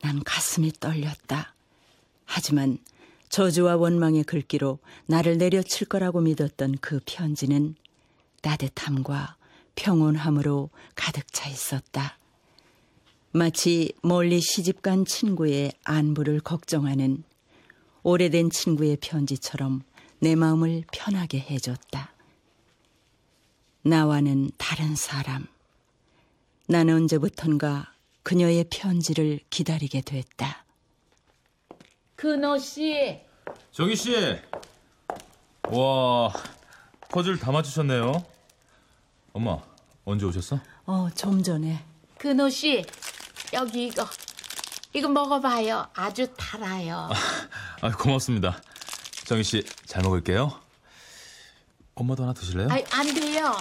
난 0.00 0.22
가슴이 0.22 0.72
떨렸다. 0.78 1.54
하지만 2.24 2.78
저주와 3.30 3.76
원망의 3.76 4.22
글귀로 4.24 4.78
나를 5.06 5.38
내려칠 5.38 5.88
거라고 5.88 6.20
믿었던 6.20 6.78
그 6.80 7.00
편지는 7.04 7.74
따뜻함과 8.42 9.36
평온함으로 9.74 10.70
가득 10.94 11.32
차 11.32 11.48
있었다. 11.48 12.16
마치 13.32 13.92
멀리 14.02 14.40
시집간 14.40 15.04
친구의 15.04 15.72
안부를 15.82 16.38
걱정하는 16.40 17.24
오래된 18.04 18.50
친구의 18.50 18.98
편지처럼 19.00 19.82
내 20.20 20.36
마음을 20.36 20.84
편하게 20.92 21.40
해줬다. 21.40 22.12
나와는 23.82 24.52
다른 24.58 24.94
사람. 24.94 25.51
나는 26.72 26.94
언제부턴가 26.94 27.92
그녀의 28.22 28.64
편지를 28.70 29.40
기다리게 29.50 30.00
됐다. 30.00 30.64
근호 32.16 32.56
씨, 32.56 33.20
정희 33.72 33.94
씨. 33.94 34.14
와, 35.68 36.32
퍼즐 37.10 37.38
다 37.38 37.52
맞추셨네요. 37.52 38.24
엄마, 39.34 39.58
언제 40.06 40.24
오셨어? 40.24 40.60
어, 40.86 41.10
좀 41.14 41.42
전에. 41.42 41.84
근호 42.16 42.48
씨, 42.48 42.82
여기 43.52 43.88
이거. 43.88 44.08
이거 44.94 45.08
먹어봐요. 45.10 45.88
아주 45.92 46.26
달아요. 46.38 47.10
아, 47.82 47.90
고맙습니다. 47.98 48.62
정희 49.26 49.44
씨, 49.44 49.62
잘 49.84 50.02
먹을게요. 50.02 50.58
엄마도 51.96 52.22
하나 52.22 52.32
드실래요? 52.32 52.68
아이, 52.70 52.82
안 52.92 53.12
돼요. 53.12 53.52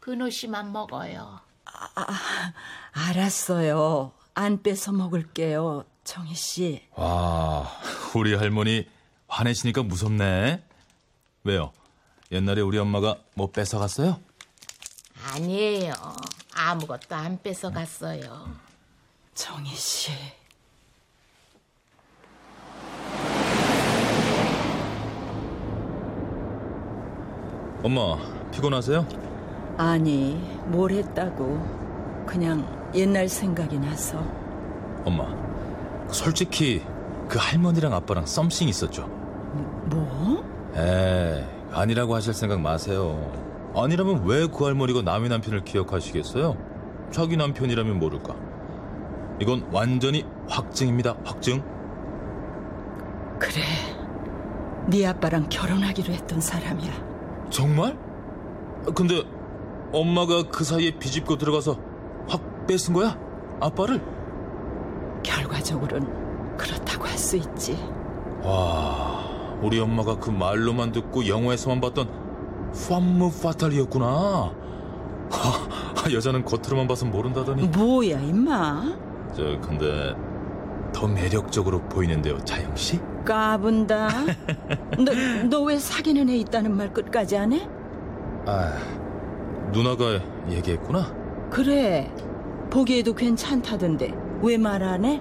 근호 0.00 0.28
씨만 0.28 0.72
먹어요. 0.72 1.47
아, 1.94 2.52
알았어요. 2.92 4.12
안 4.34 4.62
뺏어 4.62 4.92
먹을게요, 4.92 5.84
정희 6.04 6.34
씨. 6.34 6.82
와, 6.94 7.68
우리 8.14 8.34
할머니 8.34 8.88
화내시니까 9.28 9.82
무섭네. 9.82 10.62
왜요? 11.44 11.72
옛날에 12.32 12.60
우리 12.60 12.78
엄마가 12.78 13.16
뭐 13.34 13.50
뺏어 13.50 13.78
갔어요? 13.78 14.20
아니에요. 15.32 15.92
아무것도 16.54 17.14
안 17.14 17.40
뺏어 17.42 17.70
갔어요. 17.70 18.48
정희 19.34 19.74
씨. 19.74 20.12
엄마, 27.82 28.16
피곤하세요? 28.50 29.27
아니, 29.78 30.34
뭘 30.66 30.90
했다고. 30.90 32.24
그냥 32.26 32.66
옛날 32.94 33.28
생각이 33.28 33.78
나서. 33.78 34.18
엄마, 35.04 35.24
솔직히 36.08 36.82
그 37.28 37.38
할머니랑 37.40 37.92
아빠랑 37.94 38.26
썸씽 38.26 38.68
있었죠? 38.68 39.06
뭐? 39.86 40.44
에 40.76 41.44
아니라고 41.72 42.14
하실 42.14 42.34
생각 42.34 42.60
마세요. 42.60 43.32
아니라면 43.74 44.24
왜 44.26 44.46
그 44.48 44.64
할머니가 44.64 45.02
남의 45.02 45.28
남편을 45.30 45.64
기억하시겠어요? 45.64 46.56
자기 47.10 47.36
남편이라면 47.36 47.98
모를까. 47.98 48.34
이건 49.40 49.66
완전히 49.70 50.26
확증입니다. 50.48 51.14
확증. 51.24 51.62
그래. 53.38 53.62
네 54.88 55.06
아빠랑 55.06 55.48
결혼하기로 55.48 56.12
했던 56.12 56.40
사람이야. 56.40 56.92
정말? 57.50 57.96
근데 58.94 59.22
엄마가 59.92 60.44
그 60.50 60.64
사이에 60.64 60.92
비집고 60.98 61.36
들어가서 61.38 61.78
확 62.28 62.66
뺏은 62.66 62.92
거야? 62.94 63.18
아빠를? 63.60 64.00
결과적으로는 65.22 66.56
그렇다고 66.56 67.04
할 67.06 67.18
수 67.18 67.36
있지. 67.36 67.76
와, 68.44 69.24
우리 69.60 69.80
엄마가 69.80 70.16
그 70.18 70.30
말로만 70.30 70.92
듣고 70.92 71.26
영화에서만 71.26 71.80
봤던 71.80 72.08
팜무 72.88 73.30
파탈이었구나. 73.42 74.06
하, 75.30 76.12
여자는 76.12 76.44
겉으로만 76.44 76.86
봐서 76.86 77.04
모른다더니. 77.06 77.66
뭐야, 77.68 78.20
임마? 78.20 78.82
저 79.34 79.42
근데 79.60 80.14
더 80.92 81.06
매력적으로 81.08 81.82
보이는데요, 81.82 82.38
자영 82.44 82.74
씨? 82.76 83.00
까분다. 83.24 84.08
너, 84.98 85.12
너 85.50 85.62
왜 85.64 85.76
사귀는 85.78 86.30
애 86.30 86.36
있다는 86.36 86.74
말 86.76 86.92
끝까지 86.92 87.36
안 87.36 87.52
해? 87.52 87.68
아, 88.46 88.72
누나가 89.72 90.20
얘기했구나. 90.50 91.12
그래. 91.50 92.12
보기에도 92.70 93.14
괜찮다던데. 93.14 94.14
왜 94.42 94.56
말 94.56 94.82
안 94.82 95.04
해? 95.04 95.20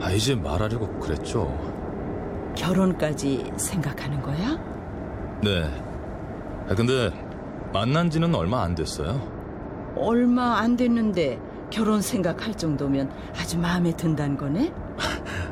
아, 0.00 0.10
이제 0.10 0.34
말하려고 0.34 0.88
그랬죠. 0.98 1.46
결혼까지 2.56 3.52
생각하는 3.56 4.20
거야? 4.22 4.58
네. 5.42 5.64
아, 6.68 6.74
근데 6.74 7.10
만난 7.72 8.10
지는 8.10 8.34
얼마 8.34 8.62
안 8.62 8.74
됐어요. 8.74 9.20
얼마 9.96 10.58
안 10.58 10.76
됐는데 10.76 11.38
결혼 11.70 12.00
생각할 12.00 12.54
정도면 12.54 13.10
아주 13.38 13.58
마음에 13.58 13.92
든다는 13.94 14.36
거네? 14.36 14.72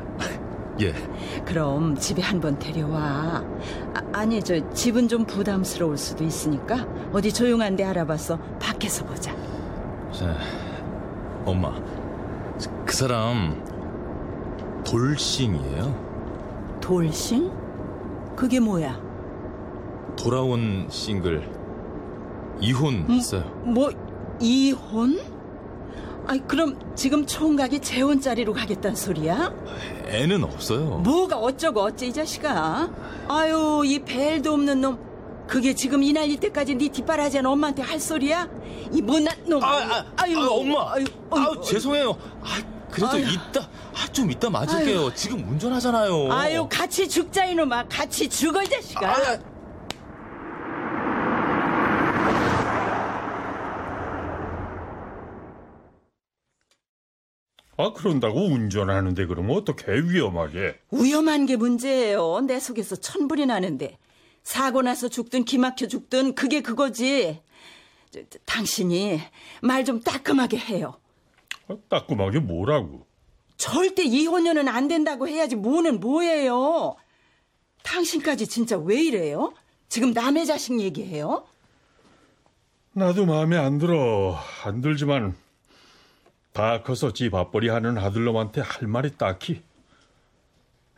예. 0.81 0.93
그럼 1.45 1.95
집에 1.95 2.21
한 2.21 2.39
번 2.39 2.57
데려와. 2.59 3.43
아, 4.13 4.25
니 4.25 4.41
저 4.41 4.57
집은 4.73 5.07
좀 5.07 5.25
부담스러울 5.25 5.97
수도 5.97 6.23
있으니까 6.23 6.85
어디 7.13 7.33
조용한 7.33 7.75
데 7.75 7.83
알아봐서 7.83 8.37
밖에서 8.59 9.05
보자. 9.05 9.35
자, 10.11 10.35
엄마. 11.45 11.73
그 12.85 12.93
사람 12.95 13.61
돌싱이에요. 14.85 16.77
돌싱? 16.81 17.51
그게 18.35 18.59
뭐야? 18.59 18.99
돌아온 20.15 20.87
싱글 20.89 21.49
이혼 22.59 23.05
했어요. 23.09 23.43
뭐 23.63 23.89
이혼? 24.39 25.19
아이 26.27 26.39
그럼 26.45 26.77
지금 26.95 27.25
총각이 27.25 27.79
재혼자리로 27.79 28.53
가겠다는 28.53 28.95
소리야? 28.95 29.53
애는 30.07 30.43
없어요. 30.43 30.97
뭐가 30.97 31.37
어쩌고 31.37 31.81
어째 31.81 32.07
이 32.07 32.13
자식아? 32.13 32.89
아유 33.29 33.83
이 33.85 33.99
벨도 33.99 34.53
없는 34.53 34.81
놈. 34.81 35.07
그게 35.47 35.73
지금 35.73 36.03
이 36.03 36.11
나이 36.11 36.35
때까지 36.35 36.75
네 36.75 36.89
뒷바라지한 36.89 37.45
엄마한테 37.45 37.81
할 37.81 37.99
소리야? 37.99 38.49
이 38.91 39.01
못난 39.01 39.33
놈. 39.45 39.63
아, 39.63 39.67
아, 39.77 40.05
아유 40.17 40.37
아, 40.37 40.47
엄마. 40.49 40.93
아유, 40.93 41.05
아유, 41.31 41.61
죄송해요. 41.63 42.11
아, 42.41 42.61
그래도 42.91 43.13
아유. 43.13 43.25
이따 43.29 43.61
아, 43.61 44.07
좀 44.11 44.29
이따 44.29 44.49
맞을게요. 44.49 44.99
아유. 44.99 45.11
지금 45.15 45.47
운전하잖아요. 45.47 46.31
아유 46.33 46.67
같이 46.69 47.07
죽자 47.07 47.45
이놈아 47.45 47.85
같이 47.87 48.27
죽어 48.27 48.61
이 48.61 48.67
자식아. 48.69 49.09
아, 49.09 49.39
아 57.77 57.93
그런다고 57.93 58.45
운전하는데 58.47 59.25
그러면 59.27 59.55
어떻게 59.55 59.91
위험하게? 59.91 60.79
위험한 60.91 61.45
게 61.45 61.55
문제예요. 61.57 62.41
내 62.41 62.59
속에서 62.59 62.95
천불이 62.95 63.45
나는데 63.45 63.97
사고 64.43 64.81
나서 64.81 65.07
죽든 65.09 65.45
기막혀 65.45 65.87
죽든 65.87 66.33
그게 66.35 66.61
그거지. 66.61 67.39
저, 68.09 68.21
저, 68.29 68.39
당신이 68.45 69.19
말 69.61 69.83
좀 69.85 70.01
따끔하게 70.01 70.57
해요. 70.57 70.95
아, 71.67 71.75
따끔하게 71.89 72.39
뭐라고? 72.39 73.05
절대 73.57 74.03
이혼녀는 74.03 74.67
안 74.67 74.87
된다고 74.87 75.27
해야지 75.27 75.55
뭐는 75.55 75.99
뭐예요. 75.99 76.95
당신까지 77.83 78.47
진짜 78.47 78.77
왜 78.77 79.01
이래요? 79.03 79.53
지금 79.89 80.13
남의 80.13 80.45
자식 80.45 80.79
얘기해요? 80.79 81.45
나도 82.93 83.25
마음에 83.25 83.55
안 83.57 83.77
들어. 83.77 84.37
안 84.63 84.81
들지만 84.81 85.35
다 86.57 86.81
커서 86.81 87.13
집 87.13 87.35
앞벌이 87.35 87.69
하는 87.69 87.99
아들놈한테 87.99 88.61
할 88.61 88.87
말이 88.87 89.11
딱히. 89.15 89.61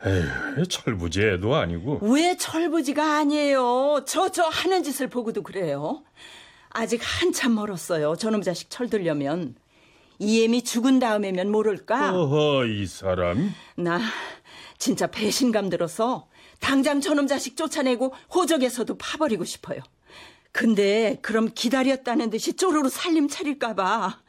에휴, 0.06 0.66
철부지 0.66 1.20
애도 1.20 1.54
아니고. 1.54 1.98
왜 2.00 2.34
철부지가 2.38 3.18
아니에요. 3.18 4.04
저 4.06 4.30
저 4.30 4.44
하는 4.44 4.82
짓을 4.82 5.08
보고도 5.08 5.42
그래요. 5.42 6.02
아직 6.70 7.02
한참 7.04 7.54
멀었어요. 7.56 8.16
저놈 8.16 8.40
자식 8.40 8.70
철들려면. 8.70 9.54
이엠이 10.18 10.62
죽은 10.64 10.98
다음에면 10.98 11.50
모를까? 11.50 12.14
어허, 12.14 12.64
이 12.64 12.86
사람. 12.86 13.54
나 13.76 14.00
진짜 14.78 15.08
배신감 15.08 15.68
들어서 15.68 16.26
당장 16.60 17.02
저놈 17.02 17.26
자식 17.26 17.58
쫓아내고 17.58 18.14
호적에서도 18.34 18.96
파버리고 18.96 19.44
싶어요. 19.44 19.80
근데 20.52 21.18
그럼 21.20 21.50
기다렸다는 21.54 22.30
듯이 22.30 22.54
쪼르르 22.54 22.88
살림 22.88 23.28
차릴까봐 23.28 24.20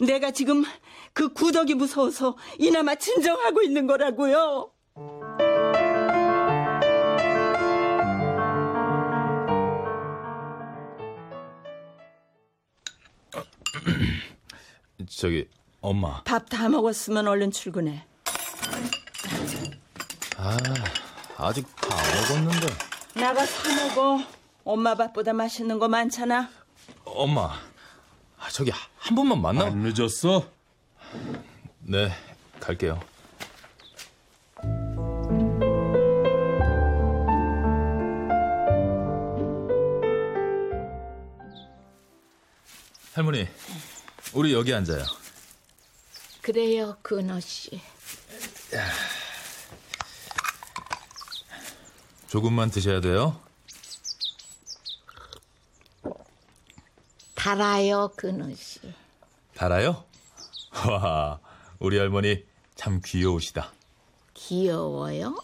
내가 0.00 0.30
지금 0.30 0.64
그 1.12 1.32
구덕이 1.32 1.74
무서워서 1.74 2.36
이나마 2.58 2.94
진정하고 2.94 3.62
있는 3.62 3.86
거라고요. 3.86 4.70
저기 15.08 15.48
엄마. 15.80 16.22
밥 16.24 16.48
다 16.48 16.68
먹었으면 16.68 17.26
얼른 17.28 17.50
출근해. 17.50 18.04
아, 20.36 20.56
아직 21.36 21.66
다안 21.76 22.44
먹었는데. 22.44 22.66
나가 23.14 23.44
사 23.46 23.86
먹어. 23.88 24.22
엄마 24.64 24.94
밥보다 24.94 25.32
맛있는 25.32 25.78
거 25.78 25.88
많잖아. 25.88 26.48
엄마. 27.04 27.52
아, 28.44 28.48
저기 28.50 28.70
한 28.98 29.14
번만 29.14 29.40
만나. 29.40 29.64
안 29.66 29.78
늦었어? 29.78 30.46
네, 31.80 32.12
갈게요. 32.60 33.00
할머니, 43.14 43.48
우리 44.34 44.52
여기 44.52 44.74
앉아요. 44.74 45.04
그래요, 46.42 46.98
근호 47.00 47.40
씨. 47.40 47.80
조금만 52.28 52.70
드셔야 52.70 53.00
돼요. 53.00 53.40
달아요, 57.44 58.08
근호 58.16 58.54
씨. 58.54 58.80
달아요? 59.54 60.02
와, 60.88 61.38
우리 61.78 61.98
할머니 61.98 62.42
참 62.74 63.02
귀여우시다. 63.04 63.70
귀여워요? 64.32 65.36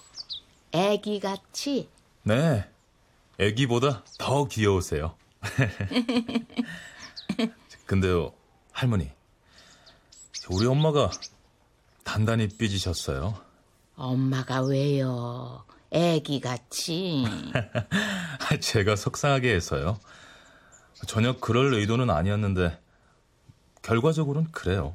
애기 0.72 1.20
같이? 1.20 1.90
네, 2.22 2.66
애기보다 3.38 4.02
더 4.18 4.46
귀여우세요. 4.46 5.14
근데요, 7.84 8.32
할머니, 8.72 9.10
우리 10.48 10.66
엄마가 10.66 11.10
단단히 12.02 12.48
삐지셨어요. 12.48 13.38
엄마가 13.96 14.62
왜요? 14.62 15.66
애기 15.90 16.40
같이? 16.40 17.26
제가 18.62 18.96
속상하게 18.96 19.54
해서요. 19.54 20.00
전혀 21.06 21.36
그럴 21.38 21.74
의도는 21.74 22.10
아니었는데 22.10 22.78
결과적으로는 23.82 24.52
그래요. 24.52 24.94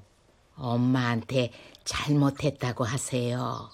엄마한테 0.56 1.52
잘못했다고 1.84 2.84
하세요. 2.84 3.70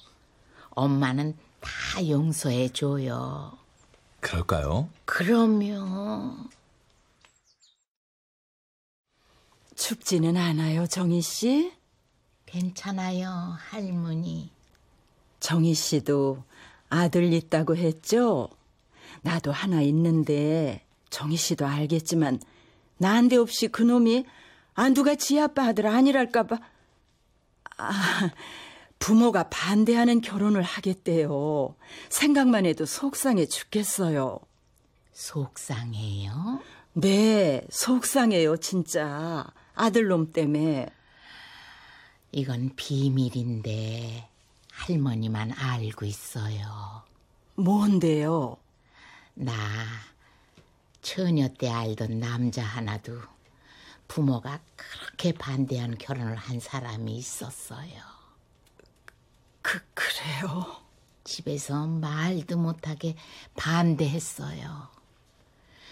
엄마는 0.71 1.37
다 1.59 2.07
용서해 2.07 2.69
줘요. 2.69 3.57
그럴까요? 4.19 4.89
그럼요. 5.05 6.35
춥지는 9.75 10.37
않아요, 10.37 10.87
정희 10.87 11.21
씨? 11.21 11.73
괜찮아요, 12.45 13.55
할머니. 13.69 14.51
정희 15.39 15.73
씨도 15.73 16.43
아들 16.89 17.33
있다고 17.33 17.75
했죠? 17.75 18.49
나도 19.21 19.51
하나 19.51 19.81
있는데 19.81 20.85
정희 21.11 21.37
씨도 21.37 21.67
알겠지만 21.67 22.41
난데없이 22.97 23.67
그놈이 23.67 24.25
아 24.73 24.89
누가 24.89 25.13
지 25.13 25.39
아빠 25.39 25.65
아들 25.65 25.85
아니랄까봐 25.85 26.57
아 27.77 28.31
부모가 29.01 29.49
반대하는 29.49 30.21
결혼을 30.21 30.61
하겠대요. 30.61 31.75
생각만 32.09 32.67
해도 32.67 32.85
속상해 32.85 33.47
죽겠어요. 33.47 34.39
속상해요? 35.11 36.61
네, 36.93 37.65
속상해요, 37.71 38.57
진짜. 38.57 39.47
아들놈 39.73 40.31
때문에. 40.31 40.87
이건 42.31 42.75
비밀인데 42.75 44.29
할머니만 44.71 45.51
알고 45.51 46.05
있어요. 46.05 47.01
뭔데요? 47.55 48.57
나 49.33 49.53
처녀 51.01 51.47
때 51.47 51.69
알던 51.69 52.19
남자 52.19 52.63
하나도 52.63 53.21
부모가 54.07 54.59
그렇게 54.75 55.31
반대한 55.31 55.97
결혼을 55.97 56.35
한 56.35 56.59
사람이 56.59 57.15
있었어요. 57.15 58.01
그, 59.61 59.79
그래요? 59.93 60.81
집에서 61.23 61.87
말도 61.87 62.57
못하게 62.57 63.15
반대했어요. 63.55 64.89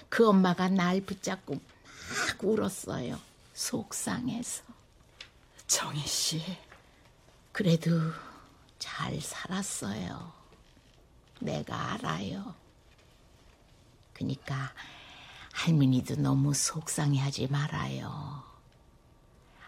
그 0.10 0.28
엄마가 0.28 0.70
날 0.70 1.02
붙잡고 1.02 1.54
막 1.56 2.44
울었어요. 2.44 3.20
속상해서. 3.54 4.64
정희 5.68 6.06
씨. 6.08 6.58
그래도 7.52 7.92
잘 8.80 9.20
살았어요. 9.22 10.34
내가 11.40 11.94
알아요. 11.94 12.56
그니까 14.14 14.74
할머니도 15.60 16.16
너무 16.16 16.54
속상해하지 16.54 17.48
말아요. 17.48 18.44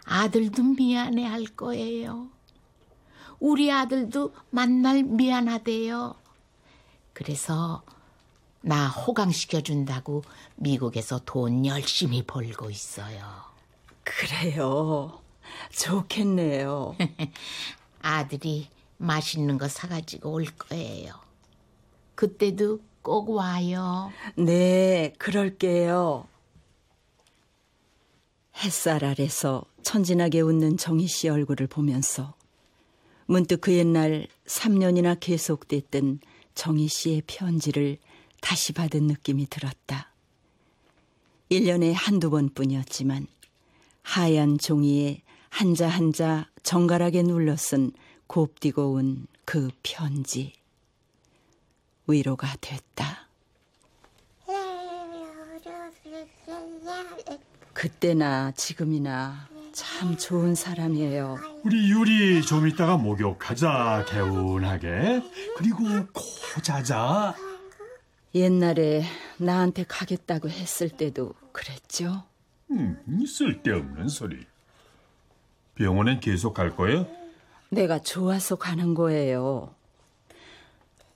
아들도 0.04 0.62
미안해 0.62 1.24
할 1.26 1.44
거예요. 1.44 2.28
우리 3.38 3.70
아들도 3.70 4.32
만날 4.50 5.02
미안하대요. 5.02 6.14
그래서 7.12 7.82
나 8.62 8.88
호강시켜준다고 8.88 10.22
미국에서 10.56 11.20
돈 11.26 11.66
열심히 11.66 12.22
벌고 12.22 12.70
있어요. 12.70 13.22
그래요. 14.02 15.20
좋겠네요. 15.72 16.96
아들이 18.00 18.70
맛있는 18.96 19.58
거 19.58 19.68
사가지고 19.68 20.32
올 20.32 20.46
거예요. 20.46 21.12
그때도 22.14 22.80
꼭 23.02 23.30
와요. 23.30 24.12
네, 24.36 25.12
그럴게요. 25.18 26.26
햇살 28.58 29.04
아래서 29.04 29.64
천진하게 29.82 30.40
웃는 30.40 30.76
정희 30.76 31.06
씨 31.08 31.28
얼굴을 31.28 31.66
보면서 31.66 32.34
문득 33.26 33.60
그 33.60 33.72
옛날 33.72 34.26
3년이나 34.46 35.18
계속됐던 35.18 36.20
정희 36.54 36.88
씨의 36.88 37.22
편지를 37.26 37.98
다시 38.40 38.72
받은 38.72 39.06
느낌이 39.06 39.46
들었다. 39.46 40.12
1년에 41.50 41.92
한두 41.94 42.30
번뿐이었지만 42.30 43.26
하얀 44.02 44.58
종이에 44.58 45.22
한자 45.48 45.88
한자 45.88 46.48
정갈하게 46.62 47.22
눌러 47.22 47.56
쓴 47.56 47.92
곱디고 48.26 48.92
온그 48.92 49.70
편지. 49.82 50.52
위로가 52.12 52.46
됐다. 52.60 53.28
그때나 57.72 58.52
지금이나 58.52 59.48
참 59.72 60.16
좋은 60.16 60.54
사람이에요. 60.54 61.38
우리 61.64 61.90
유리 61.90 62.42
좀 62.42 62.68
이따가 62.68 62.96
목욕하자 62.96 64.04
개운하게 64.08 65.22
그리고 65.56 65.78
코 66.12 66.60
자자 66.62 67.34
옛날에 68.34 69.02
나한테 69.38 69.84
가겠다고 69.84 70.48
했을 70.48 70.90
때도 70.90 71.34
그랬죠? 71.52 72.24
음, 72.70 73.24
쓸데없는 73.26 74.08
소리 74.08 74.46
병원엔 75.74 76.20
계속 76.20 76.54
갈 76.54 76.76
거예요? 76.76 77.06
내가 77.70 77.98
좋아서 77.98 78.56
가는 78.56 78.94
거예요. 78.94 79.74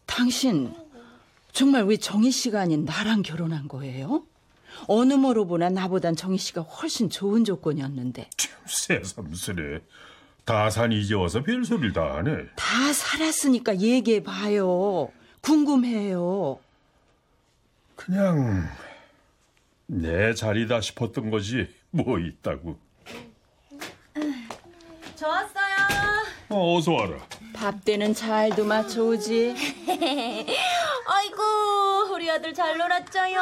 당신 0.06 0.74
정말 1.56 1.84
왜 1.84 1.96
정희 1.96 2.30
씨가 2.32 2.60
아닌 2.60 2.84
나랑 2.84 3.22
결혼한 3.22 3.66
거예요? 3.66 4.26
어느 4.88 5.14
뭐로 5.14 5.46
보나 5.46 5.70
나보단 5.70 6.14
정희 6.14 6.36
씨가 6.36 6.60
훨씬 6.60 7.08
좋은 7.08 7.44
조건이었는데. 7.44 8.28
새삼스레 8.66 9.80
다산 10.44 10.92
이제 10.92 11.14
와서 11.14 11.42
별소리를 11.42 11.94
다 11.94 12.16
하네 12.16 12.48
다 12.56 12.92
살았으니까 12.92 13.78
얘기해 13.78 14.22
봐요. 14.22 15.10
궁금해요. 15.40 16.58
그냥 17.94 18.68
내 19.86 20.34
자리다 20.34 20.82
싶었던 20.82 21.30
거지 21.30 21.68
뭐 21.90 22.18
있다고 22.18 22.78
저 25.14 25.26
왔어요. 25.26 25.76
어, 26.50 26.76
어서 26.76 26.92
와라 26.92 27.16
밥 27.54 27.82
때는 27.82 28.12
잘도 28.12 28.66
맞춰오지. 28.66 29.54
아이고 31.38 32.14
우리 32.14 32.30
아들 32.30 32.54
잘 32.54 32.76
놀았죠요. 32.78 33.40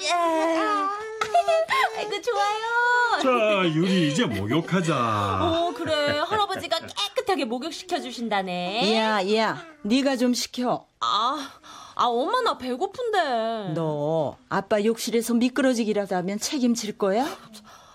예. 0.00 0.10
아이고 1.96 2.20
좋아요. 2.20 3.22
자 3.22 3.68
유리 3.74 4.10
이제 4.10 4.26
목욕하자 4.26 4.94
어 4.94 5.72
그래 5.74 6.18
할아버지가 6.18 6.80
깨끗하게 6.80 7.44
목욕 7.46 7.72
시켜 7.72 8.00
주신다네. 8.00 8.94
야, 8.96 9.34
야, 9.34 9.64
네가 9.82 10.16
좀 10.16 10.34
시켜. 10.34 10.86
아, 11.00 11.50
아 11.94 12.04
엄마 12.06 12.40
나 12.42 12.58
배고픈데. 12.58 13.72
너 13.74 14.36
아빠 14.48 14.82
욕실에서 14.84 15.34
미끄러지기라도 15.34 16.16
하면 16.16 16.38
책임질 16.38 16.98
거야? 16.98 17.24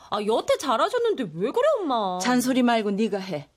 아 0.10 0.24
여태 0.26 0.58
잘하셨는데 0.58 1.24
왜 1.36 1.52
그래 1.52 1.64
엄마? 1.80 2.18
잔소리 2.20 2.64
말고 2.64 2.92
네가 2.92 3.20
해. 3.20 3.48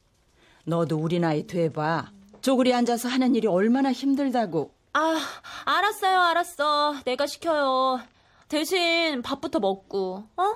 너도 0.65 0.99
우리 0.99 1.19
나이 1.19 1.47
돼봐. 1.47 2.11
쪼그리 2.43 2.75
앉아서 2.75 3.09
하는 3.09 3.35
일이 3.37 3.47
얼마나 3.47 3.93
힘들다고. 3.93 4.75
아 4.95 5.19
알았어요 5.65 6.21
알았어 6.21 6.95
내가 7.05 7.27
시켜요. 7.27 8.01
대신 8.49 9.23
밥부터 9.23 9.59
먹고 9.61 10.25
어? 10.37 10.55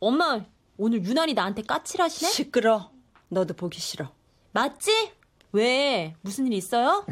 엄마 0.00 0.40
오늘 0.76 1.04
유난히 1.04 1.34
나한테 1.34 1.62
까칠하시네? 1.62 2.30
시끄러. 2.30 2.90
너도 3.28 3.54
보기 3.54 3.78
싫어. 3.80 4.10
맞지? 4.52 5.12
왜? 5.52 6.14
무슨 6.22 6.46
일 6.46 6.54
있어요? 6.54 7.04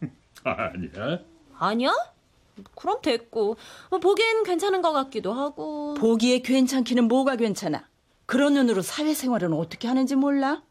아니야 0.44 1.18
아니야? 1.58 1.92
그럼 2.76 3.00
됐고 3.02 3.56
뭐 3.90 3.98
보기엔 3.98 4.44
괜찮은 4.44 4.80
것 4.82 4.92
같기도 4.92 5.32
하고 5.32 5.94
보기에 5.94 6.40
괜찮기는 6.40 7.08
뭐가 7.08 7.34
괜찮아. 7.36 7.88
그런 8.26 8.54
눈으로 8.54 8.82
사회생활은 8.82 9.52
어떻게 9.54 9.88
하는지 9.88 10.14
몰라? 10.14 10.62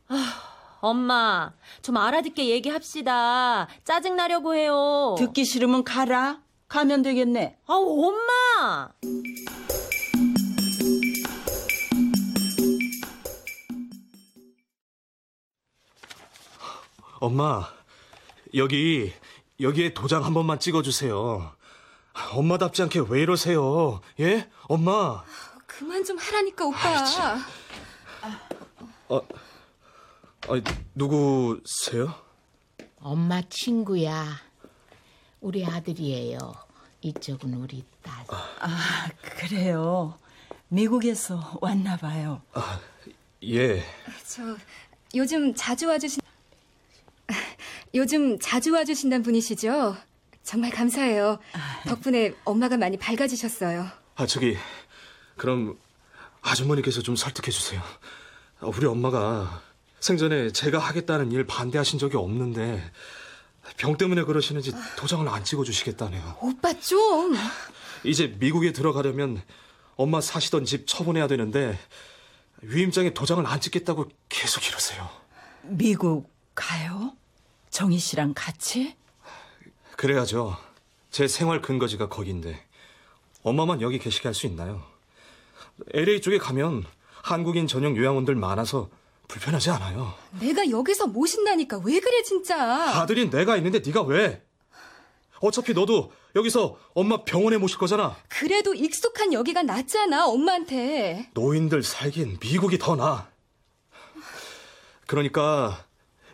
엄마 0.84 1.54
좀 1.82 1.96
알아듣게 1.96 2.50
얘기합시다 2.50 3.69
짜증나려고 3.86 4.54
해요 4.54 5.15
듣기 5.17 5.46
싫으면 5.46 5.86
가라. 5.86 6.41
가면 6.67 7.04
되겠네. 7.04 7.58
아 7.67 7.74
엄마 7.74 8.89
엄마, 17.19 17.69
여기, 18.56 19.13
여기에 19.62 19.93
도장 19.93 20.26
한 20.26 20.34
번만 20.34 20.60
찍어주세요. 20.60 21.56
엄마답지 22.34 22.82
않게 22.82 23.04
왜 23.08 23.22
이러세요? 23.22 24.02
예? 24.19 24.50
엄마. 24.63 25.24
그만 25.65 26.04
좀 26.04 26.17
하라니까 26.17 26.65
오빠. 26.65 27.06
어, 29.08 29.22
아, 30.48 30.62
누구세요? 30.96 32.14
엄마 33.00 33.42
친구야. 33.50 34.26
우리 35.42 35.66
아들이에요. 35.66 36.54
이쪽은 37.02 37.54
우리 37.56 37.84
딸. 38.02 38.26
아, 38.30 39.10
그래요. 39.38 40.18
미국에서 40.70 41.58
왔나 41.62 41.98
봐요. 41.98 42.42
예. 43.44 43.84
저 44.26 44.56
요즘 45.16 45.54
자주 45.54 45.88
와주신 45.88 46.22
요즘 47.94 48.40
자주 48.40 48.74
와주신다는 48.74 49.24
분이시죠? 49.24 49.96
정말 50.44 50.72
감사해요. 50.72 51.40
덕분에 51.88 52.34
엄마가 52.44 52.78
많이 52.78 52.98
밝아지셨어요. 52.98 53.88
아, 54.16 54.26
저기, 54.26 54.58
그럼 55.38 55.78
아주머니께서 56.42 57.02
좀 57.02 57.16
설득해 57.16 57.52
주세요. 57.52 57.82
아, 58.60 58.68
우리 58.68 58.86
엄마가 58.86 59.62
생전에 60.08 60.52
제가 60.52 60.80
하겠다는 60.80 61.32
일 61.32 61.46
반대하신 61.48 61.98
적이 61.98 62.18
없는데 62.18 62.84
병 63.78 63.96
때문에 63.96 64.24
그러시는지 64.24 64.74
도장을 64.98 65.26
안 65.30 65.46
찍어 65.46 65.63
주시겠다네요. 65.63 66.39
오빠 66.42 66.78
좀. 66.78 67.34
이제 68.04 68.28
미국에 68.38 68.74
들어가려면 68.74 69.42
엄마 69.96 70.20
사시던 70.20 70.66
집 70.66 70.88
처분해야 70.88 71.28
되는데 71.28 71.80
위임장에 72.63 73.13
도장을 73.13 73.48
안 73.48 73.62
찍겠다고 73.62 74.10
계속 74.28 74.68
이러세요. 74.68 75.10
미국 75.62 76.30
가요? 76.54 77.13
정희 77.70 77.98
씨랑 77.98 78.34
같이? 78.36 78.98
그래야죠. 79.96 80.58
제 81.12 81.30
생활 81.30 81.62
근거지가 81.62 82.10
거긴데 82.10 82.62
엄마만 83.44 83.80
여기 83.80 84.00
계시게 84.00 84.28
할 84.28 84.34
수 84.34 84.48
있나요? 84.48 84.84
LA 85.94 86.20
쪽에 86.20 86.39
가면 86.39 86.84
한국인 87.22 87.68
전용 87.68 87.96
요양원들 87.96 88.36
많아서 88.36 88.89
불편하지 89.34 89.72
않아요. 89.72 90.13
내가 90.39 90.69
여기서 90.69 91.08
모신다니까 91.08 91.80
왜 91.84 92.00
그래 92.00 92.22
진짜. 92.22 92.56
아들인 93.02 93.32
내가 93.32 93.58
있는데 93.58 93.80
네가 93.80 94.04
왜? 94.04 94.46
어차피 95.39 95.74
너도 95.74 96.12
여기서 96.36 96.78
엄마 96.93 97.24
병원에 97.24 97.58
모실 97.58 97.80
거잖아. 97.80 98.15
그래도 98.30 98.76
익숙한 98.76 99.34
여기가 99.34 99.63
낫잖아 99.63 100.28
엄마한테. 100.28 101.32
노인들 101.34 101.82
살긴 101.82 102.38
미국이 102.39 102.78
더 102.78 102.96
나아. 102.96 103.28
그러니까 105.08 105.84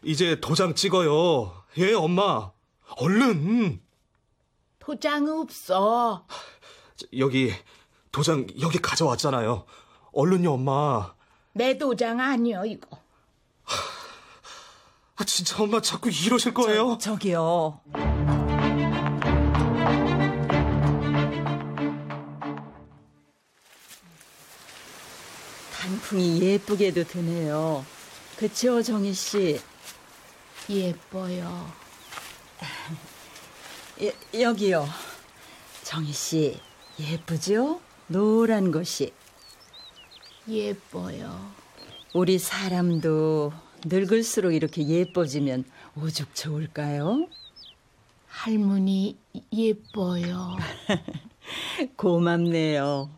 이제 0.03 0.41
도장 0.41 0.75
찍어요. 0.75 1.53
예, 1.77 1.93
엄마. 1.93 2.51
얼른. 2.97 3.81
도장 4.79 5.29
없어. 5.29 6.27
여기 7.17 7.53
도장 8.11 8.45
여기 8.59 8.77
가져왔잖아요. 8.77 9.65
얼른요, 10.11 10.51
엄마. 10.51 11.13
내 11.53 11.77
도장 11.77 12.19
아니여 12.19 12.65
이거. 12.65 12.99
아, 15.15 15.23
진짜 15.25 15.61
엄마 15.61 15.81
자꾸 15.81 16.09
이러실 16.09 16.53
거예요? 16.53 16.97
저, 16.99 17.11
저기요. 17.11 17.81
단풍이 25.77 26.41
예쁘게도 26.41 27.03
드네요. 27.05 27.85
그쵸, 28.37 28.81
정희 28.81 29.13
씨? 29.13 29.59
예뻐요. 30.69 31.69
여, 34.01 34.39
여기요. 34.39 34.87
정희 35.83 36.13
씨, 36.13 36.61
예쁘죠? 36.99 37.81
노란 38.07 38.71
것이. 38.71 39.13
예뻐요. 40.49 41.51
우리 42.13 42.39
사람도 42.39 43.53
늙을수록 43.85 44.53
이렇게 44.53 44.87
예뻐지면 44.87 45.63
오죽 45.95 46.33
좋을까요? 46.33 47.27
할머니 48.27 49.17
예뻐요. 49.53 50.57
고맙네요. 51.95 53.09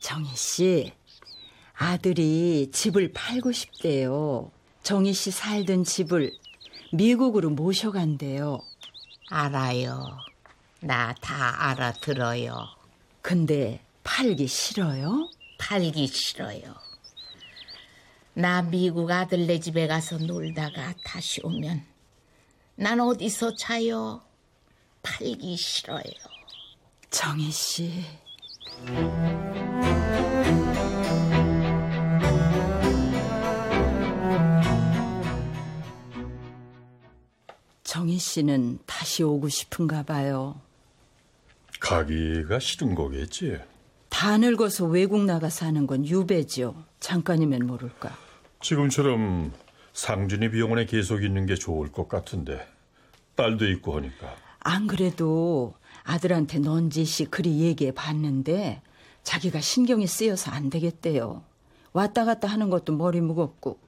정희 0.00 0.34
씨, 0.34 0.92
아들이 1.74 2.70
집을 2.72 3.12
팔고 3.12 3.52
싶대요. 3.52 4.50
정희 4.82 5.12
씨 5.12 5.30
살던 5.30 5.84
집을 5.84 6.32
미국으로 6.92 7.50
모셔간대요. 7.50 8.60
알아요. 9.30 10.18
나 10.80 11.14
다 11.20 11.68
알아들어요. 11.70 12.66
근데 13.22 13.80
팔기 14.02 14.48
싫어요? 14.48 15.28
팔기 15.62 16.08
싫어요. 16.08 16.74
나 18.34 18.62
미국 18.62 19.08
아들네 19.08 19.60
집에 19.60 19.86
가서 19.86 20.18
놀다가 20.18 20.92
다시 21.04 21.40
오면 21.44 21.84
난 22.74 22.98
어디서 22.98 23.54
자요? 23.54 24.22
팔기 25.02 25.56
싫어요. 25.56 26.02
정희 27.10 27.52
씨. 27.52 28.04
정희 37.84 38.18
씨는 38.18 38.80
다시 38.84 39.22
오고 39.22 39.48
싶은가 39.48 40.02
봐요. 40.02 40.60
가기가 41.78 42.58
싫은 42.58 42.96
거겠지. 42.96 43.71
다 44.12 44.36
늙어서 44.36 44.84
외국 44.84 45.24
나가 45.24 45.48
사는 45.48 45.86
건 45.86 46.06
유배죠. 46.06 46.74
잠깐이면 47.00 47.66
모를까. 47.66 48.14
지금처럼 48.60 49.52
상준이 49.94 50.50
병원에 50.50 50.84
계속 50.84 51.24
있는 51.24 51.46
게 51.46 51.54
좋을 51.54 51.90
것 51.90 52.08
같은데 52.08 52.64
딸도 53.34 53.68
있고 53.70 53.96
하니까 53.96 54.36
안 54.60 54.86
그래도 54.86 55.74
아들한테 56.04 56.58
넌지시 56.58 57.24
그리 57.26 57.60
얘기해 57.60 57.92
봤는데 57.92 58.82
자기가 59.24 59.60
신경이 59.60 60.06
쓰여서 60.06 60.50
안 60.50 60.68
되겠대요. 60.68 61.42
왔다 61.94 62.24
갔다 62.26 62.48
하는 62.48 62.68
것도 62.68 62.94
머리 62.94 63.20
무겁고 63.20 63.78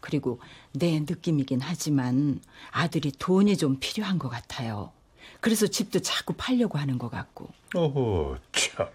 그리고 0.00 0.40
내 0.72 1.00
느낌이긴 1.00 1.60
하지만 1.60 2.40
아들이 2.70 3.10
돈이 3.10 3.56
좀 3.56 3.76
필요한 3.80 4.18
것 4.18 4.28
같아요. 4.28 4.92
그래서 5.40 5.66
집도 5.66 5.98
자꾸 5.98 6.34
팔려고 6.34 6.78
하는 6.78 6.96
것 6.96 7.10
같고. 7.10 7.48
어허 7.74 8.38
참. 8.52 8.86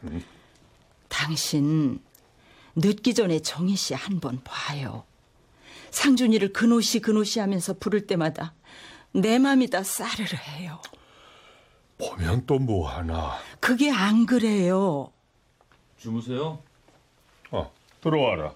당신 1.14 2.00
늦기 2.76 3.14
전에 3.14 3.40
정희 3.40 3.76
씨 3.76 3.94
한 3.94 4.20
번 4.20 4.42
봐요. 4.44 5.06
상준이를 5.92 6.54
근호씨 6.54 7.02
근호씨 7.02 7.40
하면서 7.40 7.74
부를 7.74 8.08
때마다 8.08 8.56
내 9.14 9.38
맘이 9.38 9.70
다 9.70 9.84
싸르르 9.84 10.36
해요. 10.36 10.82
보면 12.00 12.48
또 12.48 12.58
뭐 12.58 12.90
하나. 12.90 13.38
그게 13.60 13.92
안 13.92 14.26
그래요. 14.26 15.12
주무세요? 16.00 16.62
어, 17.52 17.72
들어와라. 18.02 18.54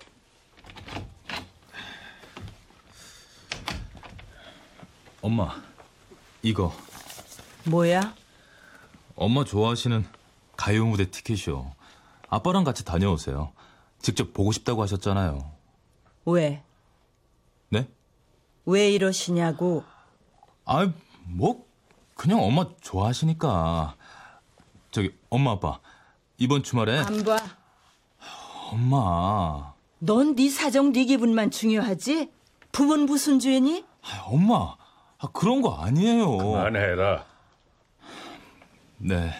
엄마, 5.21 5.61
이거 6.41 6.75
뭐야? 7.65 8.15
엄마 9.15 9.43
좋아하시는 9.43 10.05
가요 10.55 10.85
무대 10.85 11.09
티켓이요. 11.09 11.73
아빠랑 12.29 12.63
같이 12.63 12.83
다녀오세요. 12.85 13.51
직접 13.99 14.33
보고 14.33 14.51
싶다고 14.51 14.81
하셨잖아요. 14.83 15.51
왜? 16.25 16.63
네? 17.69 17.87
왜 18.65 18.91
이러시냐고. 18.91 19.83
아, 20.65 20.91
뭐 21.23 21.65
그냥 22.15 22.41
엄마 22.43 22.65
좋아하시니까. 22.81 23.95
저기 24.91 25.15
엄마 25.29 25.51
아빠 25.51 25.79
이번 26.37 26.63
주말에 26.63 26.99
안 26.99 27.23
봐. 27.23 27.37
엄마. 28.71 29.73
넌 29.99 30.35
네 30.35 30.49
사정 30.49 30.91
네 30.91 31.05
기분만 31.05 31.49
중요하지? 31.51 32.31
부모는 32.71 33.05
무슨 33.05 33.39
죄니? 33.39 33.85
아, 34.03 34.23
엄마. 34.25 34.75
아, 35.19 35.27
그런 35.33 35.61
거 35.61 35.73
아니에요. 35.75 36.37
그만해라. 36.37 37.25
네. 38.97 39.31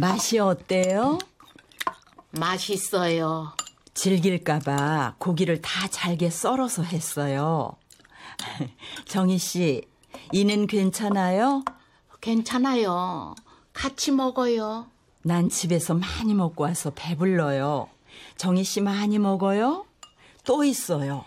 맛이 0.00 0.38
어때요? 0.38 1.18
맛있어요. 2.30 3.52
질길까봐 3.92 5.16
고기를 5.18 5.60
다 5.60 5.88
잘게 5.88 6.30
썰어서 6.30 6.84
했어요. 6.84 7.72
정희 9.04 9.36
씨, 9.36 9.82
이는 10.32 10.66
괜찮아요? 10.66 11.62
괜찮아요. 12.22 13.34
같이 13.74 14.10
먹어요. 14.10 14.86
난 15.22 15.50
집에서 15.50 15.92
많이 15.92 16.32
먹고 16.32 16.64
와서 16.64 16.90
배불러요. 16.94 17.90
정희 18.38 18.64
씨 18.64 18.80
많이 18.80 19.18
먹어요? 19.18 19.84
또 20.46 20.64
있어요. 20.64 21.26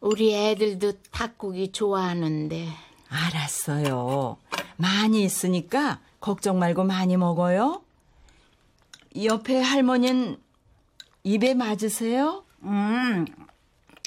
우리 0.00 0.34
애들도 0.34 0.92
닭고기 1.10 1.72
좋아하는데. 1.72 2.68
알았어요. 3.10 4.38
많이 4.78 5.24
있으니까 5.24 6.00
걱정 6.22 6.58
말고 6.60 6.84
많이 6.84 7.16
먹어요. 7.16 7.82
옆에 9.24 9.60
할머니는 9.60 10.40
입에 11.24 11.52
맞으세요? 11.54 12.44
음, 12.62 13.26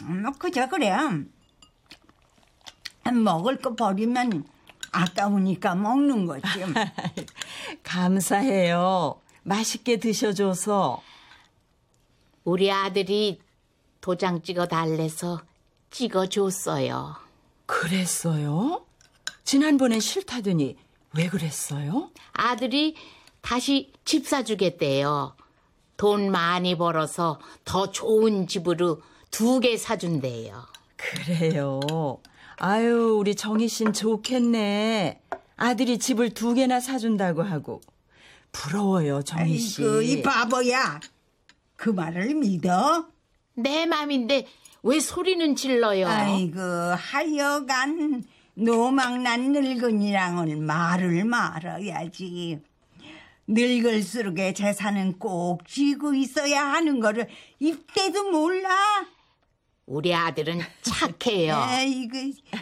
뭐 0.01 0.31
그저 0.39 0.67
그래. 0.69 0.91
먹을 3.13 3.57
거 3.57 3.75
버리면 3.75 4.45
아까우니까 4.91 5.75
먹는 5.75 6.25
거지. 6.25 6.41
감사해요. 7.83 9.19
맛있게 9.43 9.97
드셔줘서. 9.97 11.01
우리 12.45 12.71
아들이 12.71 13.41
도장 13.99 14.41
찍어 14.41 14.67
달래서 14.67 15.41
찍어줬어요. 15.91 17.17
그랬어요? 17.65 18.85
지난번에 19.43 19.99
싫다더니 19.99 20.77
왜 21.15 21.27
그랬어요? 21.29 22.11
아들이 22.33 22.95
다시 23.41 23.91
집 24.05 24.27
사주겠대요. 24.27 25.35
돈 25.97 26.31
많이 26.31 26.77
벌어서 26.77 27.39
더 27.63 27.91
좋은 27.91 28.47
집으로 28.47 29.01
두 29.31 29.59
개 29.59 29.77
사준대요. 29.77 30.65
그래요. 30.97 31.79
아유, 32.57 33.17
우리 33.19 33.35
정희 33.35 33.67
씨는 33.67 33.93
좋겠네. 33.93 35.21
아들이 35.57 35.97
집을 35.99 36.33
두 36.33 36.53
개나 36.53 36.79
사준다고 36.79 37.43
하고. 37.43 37.81
부러워요, 38.51 39.21
정희 39.23 39.57
씨. 39.57 39.81
아이고, 39.83 40.01
이 40.01 40.21
바보야. 40.21 40.99
그 41.75 41.89
말을 41.89 42.35
믿어? 42.35 43.07
내 43.55 43.85
맘인데 43.85 44.47
왜 44.83 44.99
소리는 44.99 45.55
질러요? 45.55 46.07
아이고 46.07 46.59
하여간 46.59 48.23
노망난 48.55 49.51
늙은이랑은 49.51 50.65
말을 50.65 51.25
말아야지. 51.25 52.59
늙을수록 53.47 54.37
재산은 54.55 55.19
꼭 55.19 55.67
쥐고 55.67 56.15
있어야 56.15 56.65
하는 56.65 56.99
거를 56.99 57.27
이때도 57.59 58.31
몰라. 58.31 59.05
우리 59.85 60.15
아들은 60.15 60.61
착해요. 60.81 61.53
아이고 61.61 62.17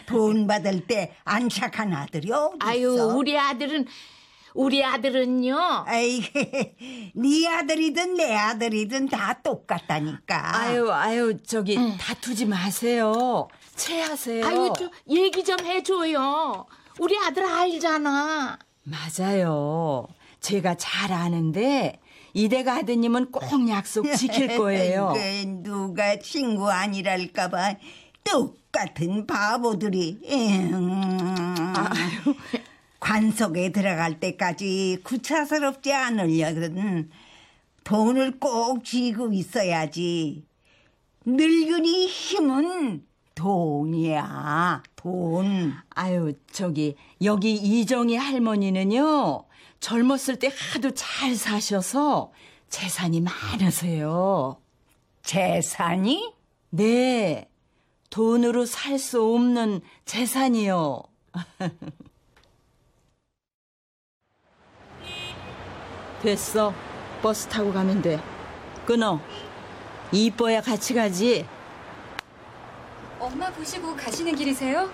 돈 0.06 0.46
받을 0.46 0.86
때 0.86 1.14
안 1.24 1.48
착한 1.48 1.92
아들이 1.94 2.30
어디 2.30 2.56
있어? 2.58 2.66
아유, 2.68 2.90
우리 3.16 3.38
아들은 3.38 3.86
우리 4.52 4.84
아들은요. 4.84 5.56
아이, 5.86 6.20
네 7.16 7.48
아들이든 7.48 8.14
내 8.14 8.34
아들이든 8.34 9.08
다 9.08 9.40
똑같다니까. 9.42 10.56
아유, 10.60 10.92
아유, 10.92 11.38
저기 11.42 11.76
다투지 11.98 12.44
마세요. 12.46 13.48
체하세요. 13.76 14.46
아유, 14.46 14.72
저 14.78 14.90
얘기 15.08 15.42
좀 15.44 15.58
해줘요. 15.60 16.66
우리 16.98 17.16
아들 17.18 17.44
알잖아. 17.44 18.58
맞아요. 18.84 20.06
제가 20.40 20.76
잘 20.76 21.12
아는데 21.12 22.00
이대가 22.34 22.74
아드님은 22.76 23.30
꼭 23.30 23.68
약속 23.68 24.06
지킬 24.16 24.56
거예요. 24.58 25.12
누가 25.62 26.18
친구 26.18 26.70
아니랄까봐 26.70 27.76
똑같은 28.24 29.26
바보들이. 29.26 30.20
음. 30.30 31.18
관속에 33.00 33.70
들어갈 33.70 34.18
때까지 34.18 35.00
구차스럽지 35.04 35.92
않으려든 35.92 37.10
돈을 37.84 38.38
꼭 38.38 38.82
쥐고 38.84 39.32
있어야지. 39.32 40.44
늙은이 41.26 42.06
힘은 42.06 43.04
돈이야, 43.34 44.82
돈. 44.96 45.74
아유, 45.90 46.32
저기 46.52 46.96
여기 47.22 47.54
이정희 47.54 48.16
할머니는요. 48.16 49.44
젊었을 49.80 50.38
때 50.38 50.50
하도 50.72 50.92
잘 50.92 51.34
사셔서 51.34 52.32
재산이 52.68 53.20
많으세요. 53.20 54.58
재산이? 55.22 56.32
네. 56.70 57.48
돈으로 58.10 58.64
살 58.66 58.98
수 58.98 59.22
없는 59.34 59.80
재산이요. 60.04 61.02
됐어. 66.22 66.72
버스 67.22 67.48
타고 67.48 67.72
가면 67.72 68.02
돼. 68.02 68.20
끊어. 68.86 69.20
이뻐야 70.12 70.60
같이 70.60 70.94
가지. 70.94 71.44
엄마 73.24 73.50
보시고 73.50 73.96
가시는 73.96 74.34
길이세요? 74.36 74.90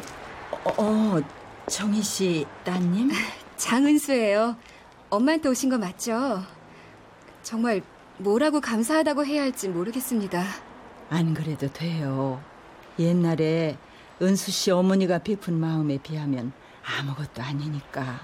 어, 0.65 0.73
어 0.79 1.21
정희 1.69 2.01
씨 2.01 2.47
따님? 2.65 3.11
장은수예요. 3.57 4.57
엄마한테 5.11 5.49
오신 5.49 5.69
거 5.69 5.79
맞죠? 5.79 6.41
정말 7.43 7.83
뭐라고 8.19 8.61
감사하다고 8.61 9.27
해야 9.27 9.43
할지 9.43 9.69
모르겠습니다. 9.69 10.45
안 11.11 11.35
그래도 11.35 11.67
돼요. 11.73 12.41
옛날에 13.01 13.77
은수 14.23 14.53
씨 14.53 14.71
어머니가 14.71 15.19
베푼 15.19 15.59
마음에 15.59 15.99
비하면 15.99 16.53
아무것도 16.85 17.43
아니니까. 17.43 18.21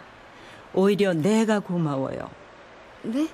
오히려 0.73 1.15
내가 1.15 1.59
고마워요. 1.59 2.31
네? 3.03 3.27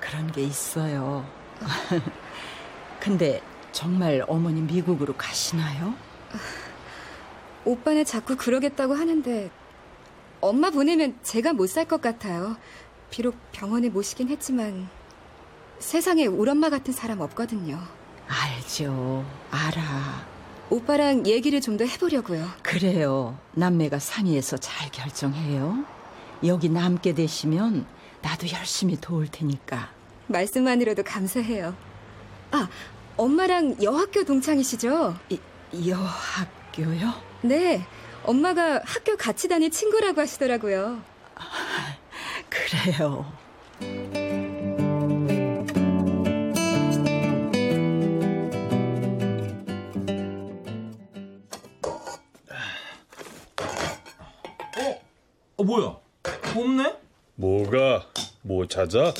그런 0.00 0.32
게 0.32 0.44
있어요. 0.44 1.26
근데 3.00 3.42
정말 3.82 4.24
어머니 4.26 4.60
미국으로 4.60 5.14
가시나요? 5.14 5.94
오빠는 7.64 8.04
자꾸 8.04 8.36
그러겠다고 8.36 8.94
하는데 8.94 9.52
엄마 10.40 10.70
보내면 10.70 11.16
제가 11.22 11.52
못 11.52 11.68
살 11.70 11.84
것 11.86 12.00
같아요. 12.00 12.56
비록 13.08 13.36
병원에 13.52 13.88
모시긴 13.88 14.30
했지만 14.30 14.88
세상에 15.78 16.26
우리 16.26 16.50
엄마 16.50 16.70
같은 16.70 16.92
사람 16.92 17.20
없거든요. 17.20 17.78
알죠. 18.26 19.24
알아. 19.52 20.26
오빠랑 20.70 21.28
얘기를 21.28 21.60
좀 21.60 21.76
더 21.76 21.84
해보려고요. 21.84 22.48
그래요. 22.64 23.38
남매가 23.52 24.00
상의해서 24.00 24.56
잘 24.56 24.90
결정해요. 24.90 25.84
여기 26.44 26.68
남게 26.68 27.14
되시면 27.14 27.86
나도 28.22 28.50
열심히 28.50 28.96
도울 29.00 29.28
테니까. 29.28 29.90
말씀만으로도 30.26 31.04
감사해요. 31.04 31.76
아, 32.50 32.68
엄마랑 33.18 33.82
여학교 33.82 34.24
동창이시죠? 34.24 35.18
이, 35.30 35.40
여학교요? 35.88 37.12
네. 37.42 37.84
엄마가 38.22 38.80
학교 38.84 39.16
같이 39.16 39.48
다닌 39.48 39.72
친구라고 39.72 40.20
하시더라고요. 40.20 41.02
그래요. 42.48 43.26
어, 55.56 55.64
뭐야? 55.64 55.96
없네? 56.56 56.96
뭐가? 57.34 58.06
뭐 58.42 58.66
찾아? 58.68 59.12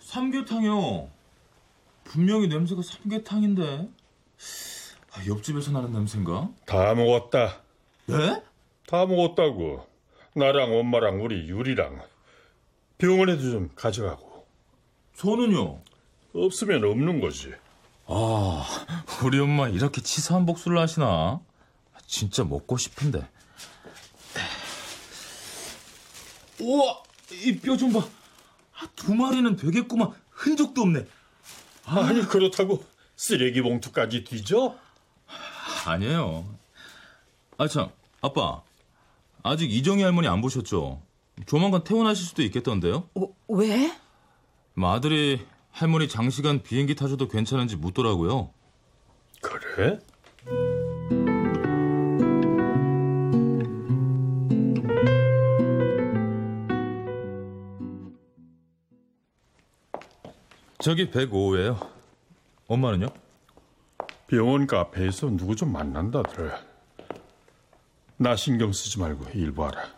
삼계탕이요. 0.00 1.15
분명히 2.16 2.48
냄새가 2.48 2.80
삼계탕인데. 2.80 3.88
아, 5.12 5.26
옆집에서 5.26 5.70
나는 5.70 5.92
냄새인가? 5.92 6.48
다 6.64 6.94
먹었다. 6.94 7.60
네? 8.06 8.42
다 8.86 9.04
먹었다고. 9.04 9.86
나랑 10.34 10.74
엄마랑 10.78 11.22
우리 11.22 11.46
유리랑 11.46 12.00
병원에도 12.96 13.42
좀 13.42 13.70
가져가고. 13.76 14.46
저는요? 15.14 15.82
없으면 16.34 16.84
없는 16.84 17.20
거지. 17.20 17.52
아, 18.06 18.66
우리 19.22 19.38
엄마 19.38 19.68
이렇게 19.68 20.00
치사한 20.00 20.46
복수를 20.46 20.78
하시나? 20.78 21.40
진짜 22.06 22.44
먹고 22.44 22.78
싶은데. 22.78 23.28
우와, 26.62 27.02
이 27.44 27.60
뼈 27.60 27.76
좀 27.76 27.92
봐. 27.92 28.00
아, 28.78 28.86
두 28.96 29.14
마리는 29.14 29.54
되겠구만. 29.56 30.12
흔적도 30.30 30.80
없네. 30.82 31.06
아. 31.86 32.12
니 32.12 32.22
그렇다고 32.22 32.84
쓰레기 33.16 33.62
봉투까지 33.62 34.24
뒤져? 34.24 34.76
아니에요. 35.86 36.44
아, 37.58 37.68
참, 37.68 37.88
아빠. 38.20 38.62
아직 39.42 39.72
이정희 39.72 40.02
할머니 40.02 40.28
안 40.28 40.40
보셨죠? 40.40 41.00
조만간 41.46 41.84
퇴원하실 41.84 42.26
수도 42.26 42.42
있겠던데요? 42.42 43.08
어, 43.14 43.28
왜? 43.48 43.92
아들이 44.82 45.46
할머니 45.70 46.08
장시간 46.08 46.62
비행기 46.62 46.94
타셔도 46.94 47.28
괜찮은지 47.28 47.76
묻더라고요. 47.76 48.50
그래? 49.40 49.98
저기 60.86 61.10
105예요. 61.10 61.84
엄마는요? 62.68 63.08
병원 64.28 64.68
카페에서 64.68 65.26
누구 65.30 65.56
좀 65.56 65.72
만난다더래. 65.72 66.52
나 68.18 68.36
신경 68.36 68.72
쓰지 68.72 69.00
말고 69.00 69.30
일 69.30 69.52
봐라. 69.52 69.92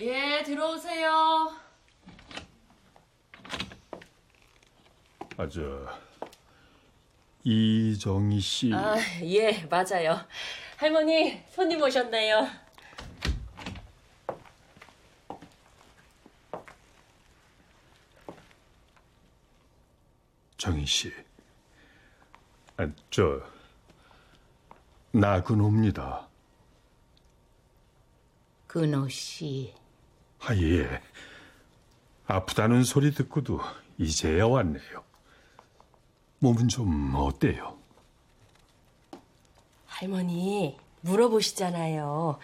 예, 0.00 0.42
들어오세요. 0.42 1.52
아, 5.36 5.48
저, 5.48 5.86
이정희 7.44 8.40
씨. 8.40 8.74
아, 8.74 8.96
예, 9.22 9.68
맞아요. 9.70 10.18
할머니, 10.78 11.40
손님 11.50 11.80
오셨네요. 11.80 12.48
정희 20.70 20.86
씨. 20.86 21.12
아, 22.76 22.88
저, 23.10 23.42
나근호입니다. 25.10 26.28
근호 28.68 29.08
씨. 29.08 29.74
아, 30.38 30.54
예. 30.54 31.02
아프다는 32.26 32.84
소리 32.84 33.12
듣고도 33.12 33.60
이제야 33.98 34.46
왔네요. 34.46 35.04
몸은 36.38 36.68
좀 36.68 37.14
어때요? 37.16 37.76
할머니, 39.86 40.78
물어보시잖아요. 41.00 42.38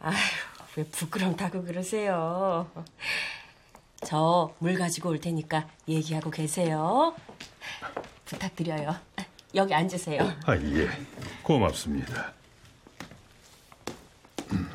아휴, 0.00 0.16
왜 0.76 0.84
부끄럼 0.86 1.36
타고 1.36 1.62
그러세요? 1.62 2.68
저 4.04 4.54
물 4.58 4.74
가지고 4.78 5.10
올 5.10 5.20
테니까 5.20 5.68
얘기하고 5.88 6.30
계세요. 6.30 7.14
부탁드려요. 8.24 8.96
여기 9.54 9.74
앉으세요. 9.74 10.22
아, 10.46 10.56
예. 10.56 10.88
고맙습니다. 11.42 12.32
음. 14.52 14.70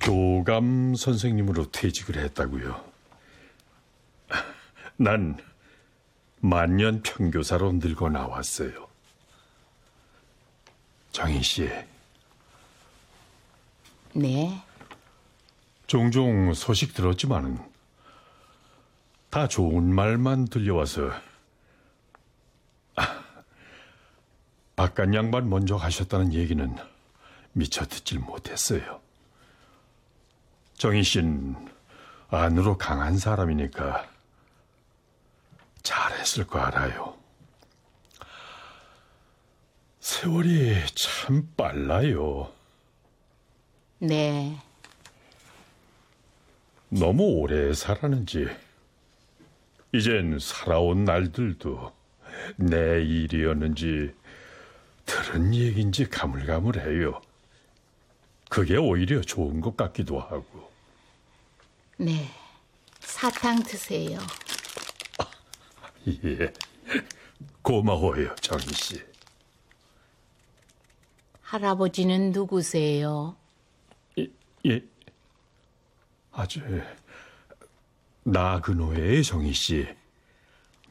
교감 0.00 0.94
선생님으로 0.94 1.70
퇴직을 1.70 2.16
했다고요. 2.24 2.84
난 4.96 5.36
만년 6.40 7.02
평교사로 7.02 7.72
늙어 7.74 8.08
나왔어요. 8.08 8.88
정인 11.12 11.42
씨, 11.42 11.68
네. 14.14 14.62
종종 15.88 16.52
소식 16.52 16.92
들었지만은 16.92 17.58
다 19.30 19.48
좋은 19.48 19.94
말만 19.94 20.44
들려와서 20.44 21.10
아, 22.94 23.24
바깥 24.76 25.14
양반 25.14 25.48
먼저 25.48 25.78
가셨다는 25.78 26.34
얘기는 26.34 26.76
미처 27.52 27.86
듣질 27.86 28.18
못했어요. 28.18 29.00
정희 30.74 31.02
씨는 31.02 31.56
안으로 32.28 32.76
강한 32.76 33.16
사람이니까 33.16 34.10
잘했을 35.82 36.46
거 36.46 36.58
알아요. 36.58 37.16
세월이 40.00 40.84
참 40.94 41.48
빨라요. 41.56 42.52
네. 44.00 44.67
너무 46.90 47.22
오래 47.22 47.72
살았는지 47.72 48.48
이젠 49.92 50.38
살아온 50.38 51.04
날들도 51.04 51.92
내 52.56 53.02
일이었는지 53.02 54.14
들은 55.04 55.54
얘기인지 55.54 56.08
가물가물해요. 56.08 57.20
그게 58.50 58.76
오히려 58.76 59.20
좋은 59.20 59.60
것 59.60 59.76
같기도 59.76 60.20
하고. 60.20 60.70
네. 61.96 62.28
사탕 63.00 63.62
드세요. 63.62 64.18
예. 66.24 66.52
고마워요, 67.62 68.34
정희 68.36 68.66
씨. 68.72 69.02
할아버지는 71.42 72.32
누구세요? 72.32 73.36
예. 74.18 74.82
아주 76.38 76.60
나근호의 78.22 79.24
정희 79.24 79.52
씨. 79.52 79.88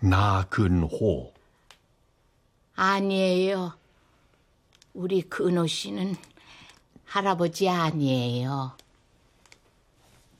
나근호. 0.01 1.33
아니에요. 2.75 3.73
우리 4.93 5.21
근호 5.21 5.65
씨는 5.65 6.17
할아버지 7.05 7.69
아니에요. 7.69 8.75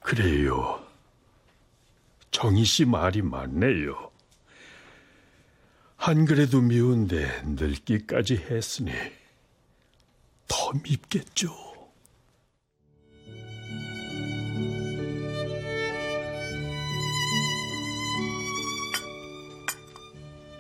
그래요. 0.02 0.86
정희 2.32 2.66
씨 2.66 2.84
말이 2.84 3.22
맞네요. 3.22 4.12
안 5.96 6.26
그래도 6.26 6.60
미운데 6.60 7.44
늙기까지 7.46 8.36
했으니 8.36 8.92
더 10.50 10.74
밉겠죠. 10.84 11.67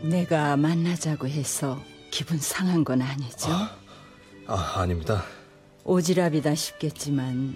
내가 0.08 0.56
만나자고 0.56 1.28
해서 1.28 1.82
기분 2.12 2.38
상한 2.38 2.84
건 2.86 3.02
아니죠? 3.02 3.50
아, 4.48 4.74
아닙니다. 4.78 5.24
오지랖이다 5.84 6.56
싶겠지만 6.56 7.56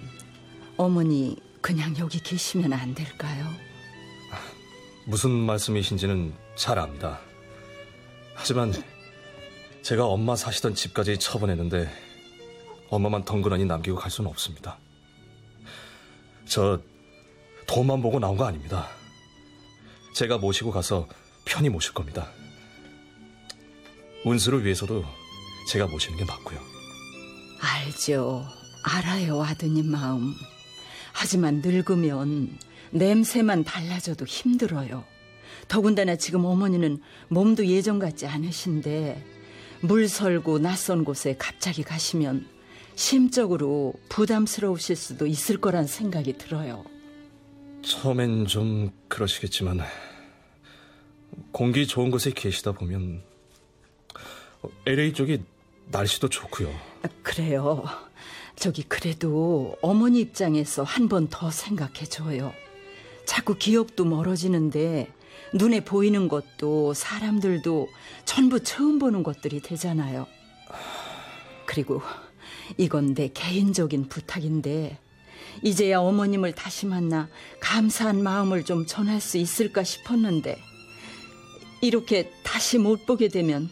어머니 0.76 1.36
그냥 1.62 1.96
여기 1.98 2.20
계시면 2.20 2.72
안 2.74 2.94
될까요? 2.94 3.46
무슨 5.06 5.30
말씀이신지는 5.30 6.34
잘 6.54 6.78
압니다. 6.78 7.20
하지만 8.34 8.72
제가 9.80 10.06
엄마 10.06 10.36
사시던 10.36 10.74
집까지 10.74 11.18
처분했는데 11.18 11.88
엄마만 12.90 13.24
덩그러니 13.24 13.64
남기고 13.64 13.96
갈 13.96 14.10
수는 14.10 14.30
없습니다. 14.30 14.78
저 16.44 16.80
돈만 17.66 18.02
보고 18.02 18.18
나온 18.18 18.36
거 18.36 18.44
아닙니다. 18.44 18.88
제가 20.14 20.36
모시고 20.36 20.70
가서 20.70 21.08
편히 21.46 21.70
모실 21.70 21.94
겁니다. 21.94 22.28
운수를 24.24 24.64
위해서도 24.64 25.04
제가 25.68 25.86
모시는 25.86 26.18
게 26.18 26.24
맞고요. 26.24 26.60
알죠. 27.60 28.44
알아요, 28.82 29.42
아드님 29.42 29.86
마음. 29.86 30.34
하지만 31.12 31.62
늙으면 31.64 32.58
냄새만 32.90 33.64
달라져도 33.64 34.24
힘들어요. 34.26 35.04
더군다나 35.68 36.16
지금 36.16 36.44
어머니는 36.44 37.00
몸도 37.28 37.66
예전 37.66 37.98
같지 37.98 38.26
않으신데 38.26 39.24
물 39.82 40.08
설고 40.08 40.58
낯선 40.58 41.04
곳에 41.04 41.36
갑자기 41.38 41.82
가시면 41.82 42.46
심적으로 42.94 43.94
부담스러우실 44.08 44.96
수도 44.96 45.26
있을 45.26 45.58
거란 45.58 45.86
생각이 45.86 46.34
들어요. 46.38 46.84
처음엔 47.82 48.46
좀 48.46 48.90
그러시겠지만 49.08 49.80
공기 51.50 51.86
좋은 51.86 52.10
곳에 52.10 52.30
계시다 52.30 52.72
보면 52.72 53.22
LA 54.86 55.12
쪽이 55.12 55.42
날씨도 55.90 56.28
좋고요. 56.28 56.68
아, 57.02 57.08
그래요. 57.22 57.84
저기 58.56 58.82
그래도 58.84 59.76
어머니 59.82 60.20
입장에서 60.20 60.82
한 60.82 61.08
번 61.08 61.28
더 61.28 61.50
생각해 61.50 62.04
줘요. 62.04 62.52
자꾸 63.24 63.56
기억도 63.56 64.04
멀어지는데 64.04 65.12
눈에 65.54 65.84
보이는 65.84 66.28
것도 66.28 66.94
사람들도 66.94 67.88
전부 68.24 68.60
처음 68.62 68.98
보는 68.98 69.22
것들이 69.22 69.60
되잖아요. 69.60 70.26
그리고 71.66 72.02
이건 72.78 73.14
내 73.14 73.28
개인적인 73.28 74.08
부탁인데 74.08 74.98
이제야 75.62 76.00
어머님을 76.00 76.54
다시 76.54 76.86
만나 76.86 77.28
감사한 77.60 78.22
마음을 78.22 78.64
좀 78.64 78.86
전할 78.86 79.20
수 79.20 79.38
있을까 79.38 79.82
싶었는데 79.84 80.58
이렇게 81.80 82.32
다시 82.44 82.78
못 82.78 83.06
보게 83.06 83.28
되면 83.28 83.68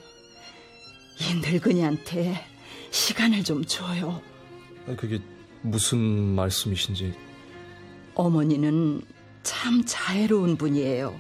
이 1.21 1.35
늙은이한테 1.35 2.47
시간을 2.91 3.45
좀 3.45 3.65
줘요. 3.65 4.23
그게 4.97 5.21
무슨 5.63 5.99
말씀이신지 5.99 7.15
어머니는 8.15 9.03
참 9.43 9.85
자애로운 9.85 10.57
분이에요. 10.57 11.19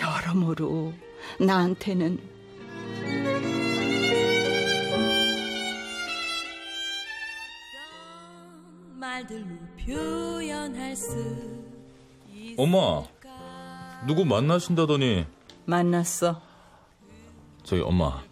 여러모로 0.00 0.94
나한테는 1.40 2.18
엄마, 12.56 13.04
누구 14.06 14.24
만나신다더니 14.24 15.26
만났어. 15.66 16.40
저기 17.62 17.82
엄마, 17.82 18.22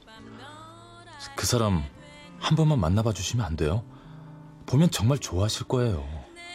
그 1.34 1.46
사람 1.46 1.82
한 2.38 2.56
번만 2.56 2.78
만나봐 2.80 3.12
주시면 3.12 3.44
안 3.44 3.56
돼요? 3.56 3.84
보면 4.66 4.90
정말 4.90 5.18
좋아하실 5.18 5.68
거예요. 5.68 6.06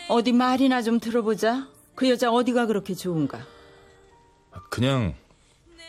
어디 0.10 0.32
말이나 0.32 0.82
좀 0.82 1.00
들어보자. 1.00 1.68
그 1.96 2.10
여자 2.10 2.32
어디가 2.32 2.66
그렇게 2.66 2.94
좋은가? 2.94 3.40
그냥 4.70 5.16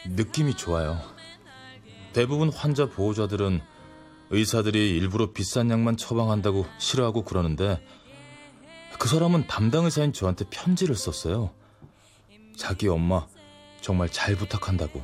느낌이 0.06 0.54
좋아요. 0.56 0.98
대부분 2.12 2.50
환자 2.50 2.86
보호자들은 2.86 3.60
의사들이 4.30 4.96
일부러 4.96 5.32
비싼 5.32 5.70
약만 5.70 5.96
처방한다고 5.96 6.66
싫어하고 6.78 7.22
그러는데 7.24 7.84
그 8.98 9.08
사람은 9.08 9.46
담당 9.46 9.84
의사인 9.84 10.12
저한테 10.12 10.44
편지를 10.48 10.94
썼어요. 10.94 11.50
자기 12.56 12.88
엄마 12.88 13.26
정말 13.80 14.08
잘 14.08 14.36
부탁한다고. 14.36 15.02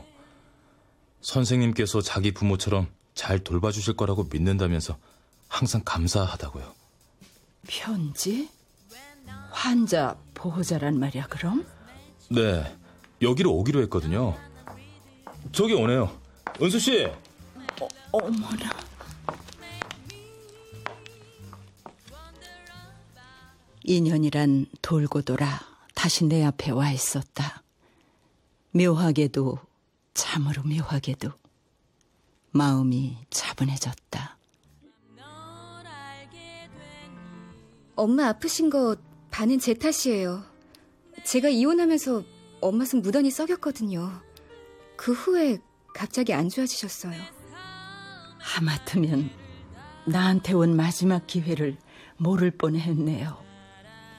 선생님께서 1.20 2.00
자기 2.00 2.32
부모처럼 2.32 2.86
잘 3.18 3.40
돌봐주실 3.40 3.96
거라고 3.96 4.28
믿는다면서 4.30 4.96
항상 5.48 5.82
감사하다고요. 5.84 6.72
편지? 7.66 8.48
환자 9.50 10.16
보호자란 10.34 11.00
말이야, 11.00 11.26
그럼? 11.26 11.66
네, 12.28 12.78
여기로 13.20 13.52
오기로 13.54 13.82
했거든요. 13.82 14.36
저기 15.50 15.74
오네요. 15.74 16.16
은수 16.62 16.78
씨. 16.78 17.06
어, 17.80 17.88
어머나. 18.12 18.70
인연이란 23.82 24.66
돌고 24.80 25.22
돌아 25.22 25.60
다시 25.96 26.24
내 26.24 26.44
앞에 26.44 26.70
와 26.70 26.92
있었다. 26.92 27.64
묘하게도 28.70 29.58
참으로 30.14 30.62
묘하게도 30.62 31.32
마음이 32.50 33.18
차분해졌다. 33.30 34.38
엄마 37.96 38.28
아프신 38.28 38.70
거 38.70 38.96
반은 39.30 39.58
제 39.58 39.74
탓이에요. 39.74 40.44
제가 41.24 41.48
이혼하면서 41.48 42.22
엄마 42.60 42.84
손 42.84 43.02
무던히 43.02 43.30
썩였거든요. 43.30 44.22
그 44.96 45.12
후에 45.12 45.58
갑자기 45.94 46.32
안 46.32 46.48
좋아지셨어요. 46.48 47.20
하마터면 48.38 49.30
나한테 50.06 50.54
온 50.54 50.76
마지막 50.76 51.26
기회를 51.26 51.76
모를 52.16 52.50
뻔했네요. 52.50 53.44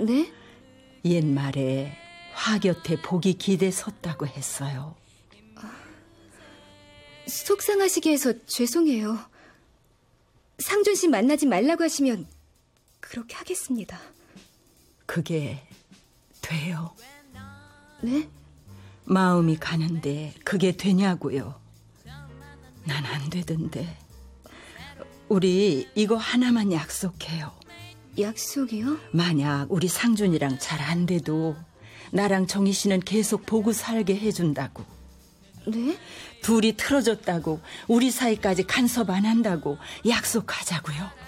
네? 0.01 0.31
옛말에 1.05 1.97
화 2.33 2.59
곁에 2.59 3.01
복이 3.01 3.33
기대 3.35 3.71
섰다고 3.71 4.27
했어요. 4.27 4.95
속상하시게 7.29 8.11
해서 8.11 8.33
죄송해요. 8.45 9.17
상준 10.59 10.95
씨 10.95 11.07
만나지 11.07 11.45
말라고 11.45 11.83
하시면 11.83 12.27
그렇게 12.99 13.35
하겠습니다. 13.35 13.99
그게 15.05 15.65
돼요. 16.41 16.91
네? 18.01 18.29
마음이 19.05 19.57
가는데 19.57 20.33
그게 20.43 20.71
되냐고요. 20.71 21.59
난 22.85 23.05
안 23.05 23.29
되던데. 23.29 23.97
우리 25.27 25.87
이거 25.95 26.15
하나만 26.15 26.71
약속해요. 26.71 27.51
약속이요? 28.19 28.97
만약 29.11 29.67
우리 29.69 29.87
상준이랑 29.87 30.59
잘 30.59 30.81
안 30.81 31.05
돼도 31.05 31.55
나랑 32.11 32.47
정희 32.47 32.71
씨는 32.73 33.01
계속 33.01 33.45
보고 33.45 33.71
살게 33.71 34.15
해준다고. 34.17 34.83
네? 35.67 35.97
둘이 36.41 36.73
틀어졌다고 36.75 37.59
우리 37.87 38.11
사이까지 38.11 38.63
간섭 38.63 39.09
안 39.09 39.25
한다고 39.25 39.77
약속하자고요. 40.07 41.19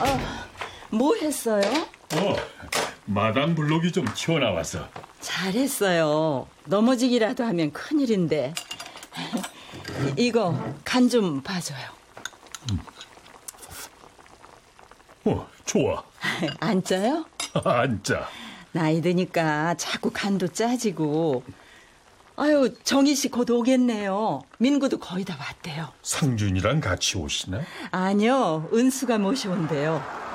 어, 0.00 0.18
뭐 0.90 1.14
했어요? 1.16 1.62
어, 2.14 2.36
마당 3.12 3.54
블록이 3.54 3.90
좀 3.92 4.06
튀어나와서. 4.14 4.86
잘했어요. 5.20 6.46
넘어지기라도 6.66 7.42
하면 7.44 7.72
큰일인데. 7.72 8.52
이거 10.16 10.54
간 10.84 11.08
좀 11.08 11.40
봐줘요. 11.42 11.78
어, 15.24 15.48
좋아. 15.64 16.04
안 16.60 16.82
짜요? 16.84 17.24
앉자. 17.64 18.28
나이 18.72 19.00
드니까 19.00 19.74
자꾸 19.76 20.10
간도 20.12 20.48
짜지고. 20.48 21.42
아유, 22.36 22.72
정희 22.84 23.14
씨 23.16 23.28
곧 23.30 23.48
오겠네요. 23.50 24.42
민구도 24.58 24.98
거의 24.98 25.24
다 25.24 25.34
왔대요. 25.40 25.88
상준이랑 26.02 26.80
같이 26.80 27.16
오시나? 27.16 27.62
아니요, 27.90 28.68
은수가 28.72 29.18
모셔온대요. 29.18 30.27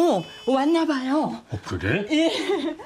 어, 0.00 0.24
왔나 0.46 0.86
봐요. 0.86 1.44
어, 1.50 1.60
그래? 1.66 2.06
예. 2.10 2.76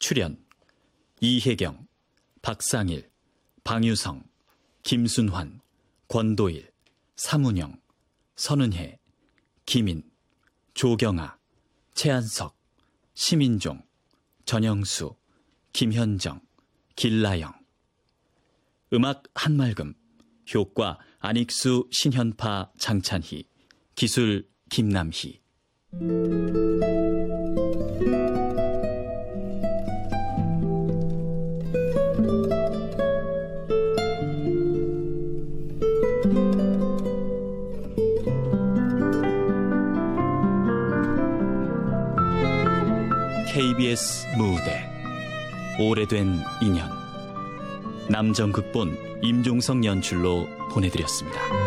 출연 0.00 0.44
이혜경, 1.20 1.86
박상일, 2.42 3.10
방유성, 3.64 4.22
김순환, 4.82 5.60
권도일, 6.08 6.70
사문영, 7.16 7.80
선은혜, 8.36 8.98
김인, 9.64 10.04
조경아, 10.76 11.38
최한석, 11.94 12.54
심인종, 13.14 13.82
전영수, 14.44 15.16
김현정, 15.72 16.42
길라영. 16.96 17.54
음악 18.92 19.22
한말금, 19.34 19.94
효과 20.54 20.98
안익수, 21.18 21.88
신현파, 21.90 22.72
장찬희, 22.76 23.48
기술 23.94 24.46
김남희. 24.68 25.40
KBS 43.86 44.26
무대 44.36 44.90
오래된 45.78 46.40
인연 46.60 46.90
남정극본 48.08 49.20
임종성 49.22 49.84
연출로 49.84 50.48
보내드렸습니다. 50.72 51.65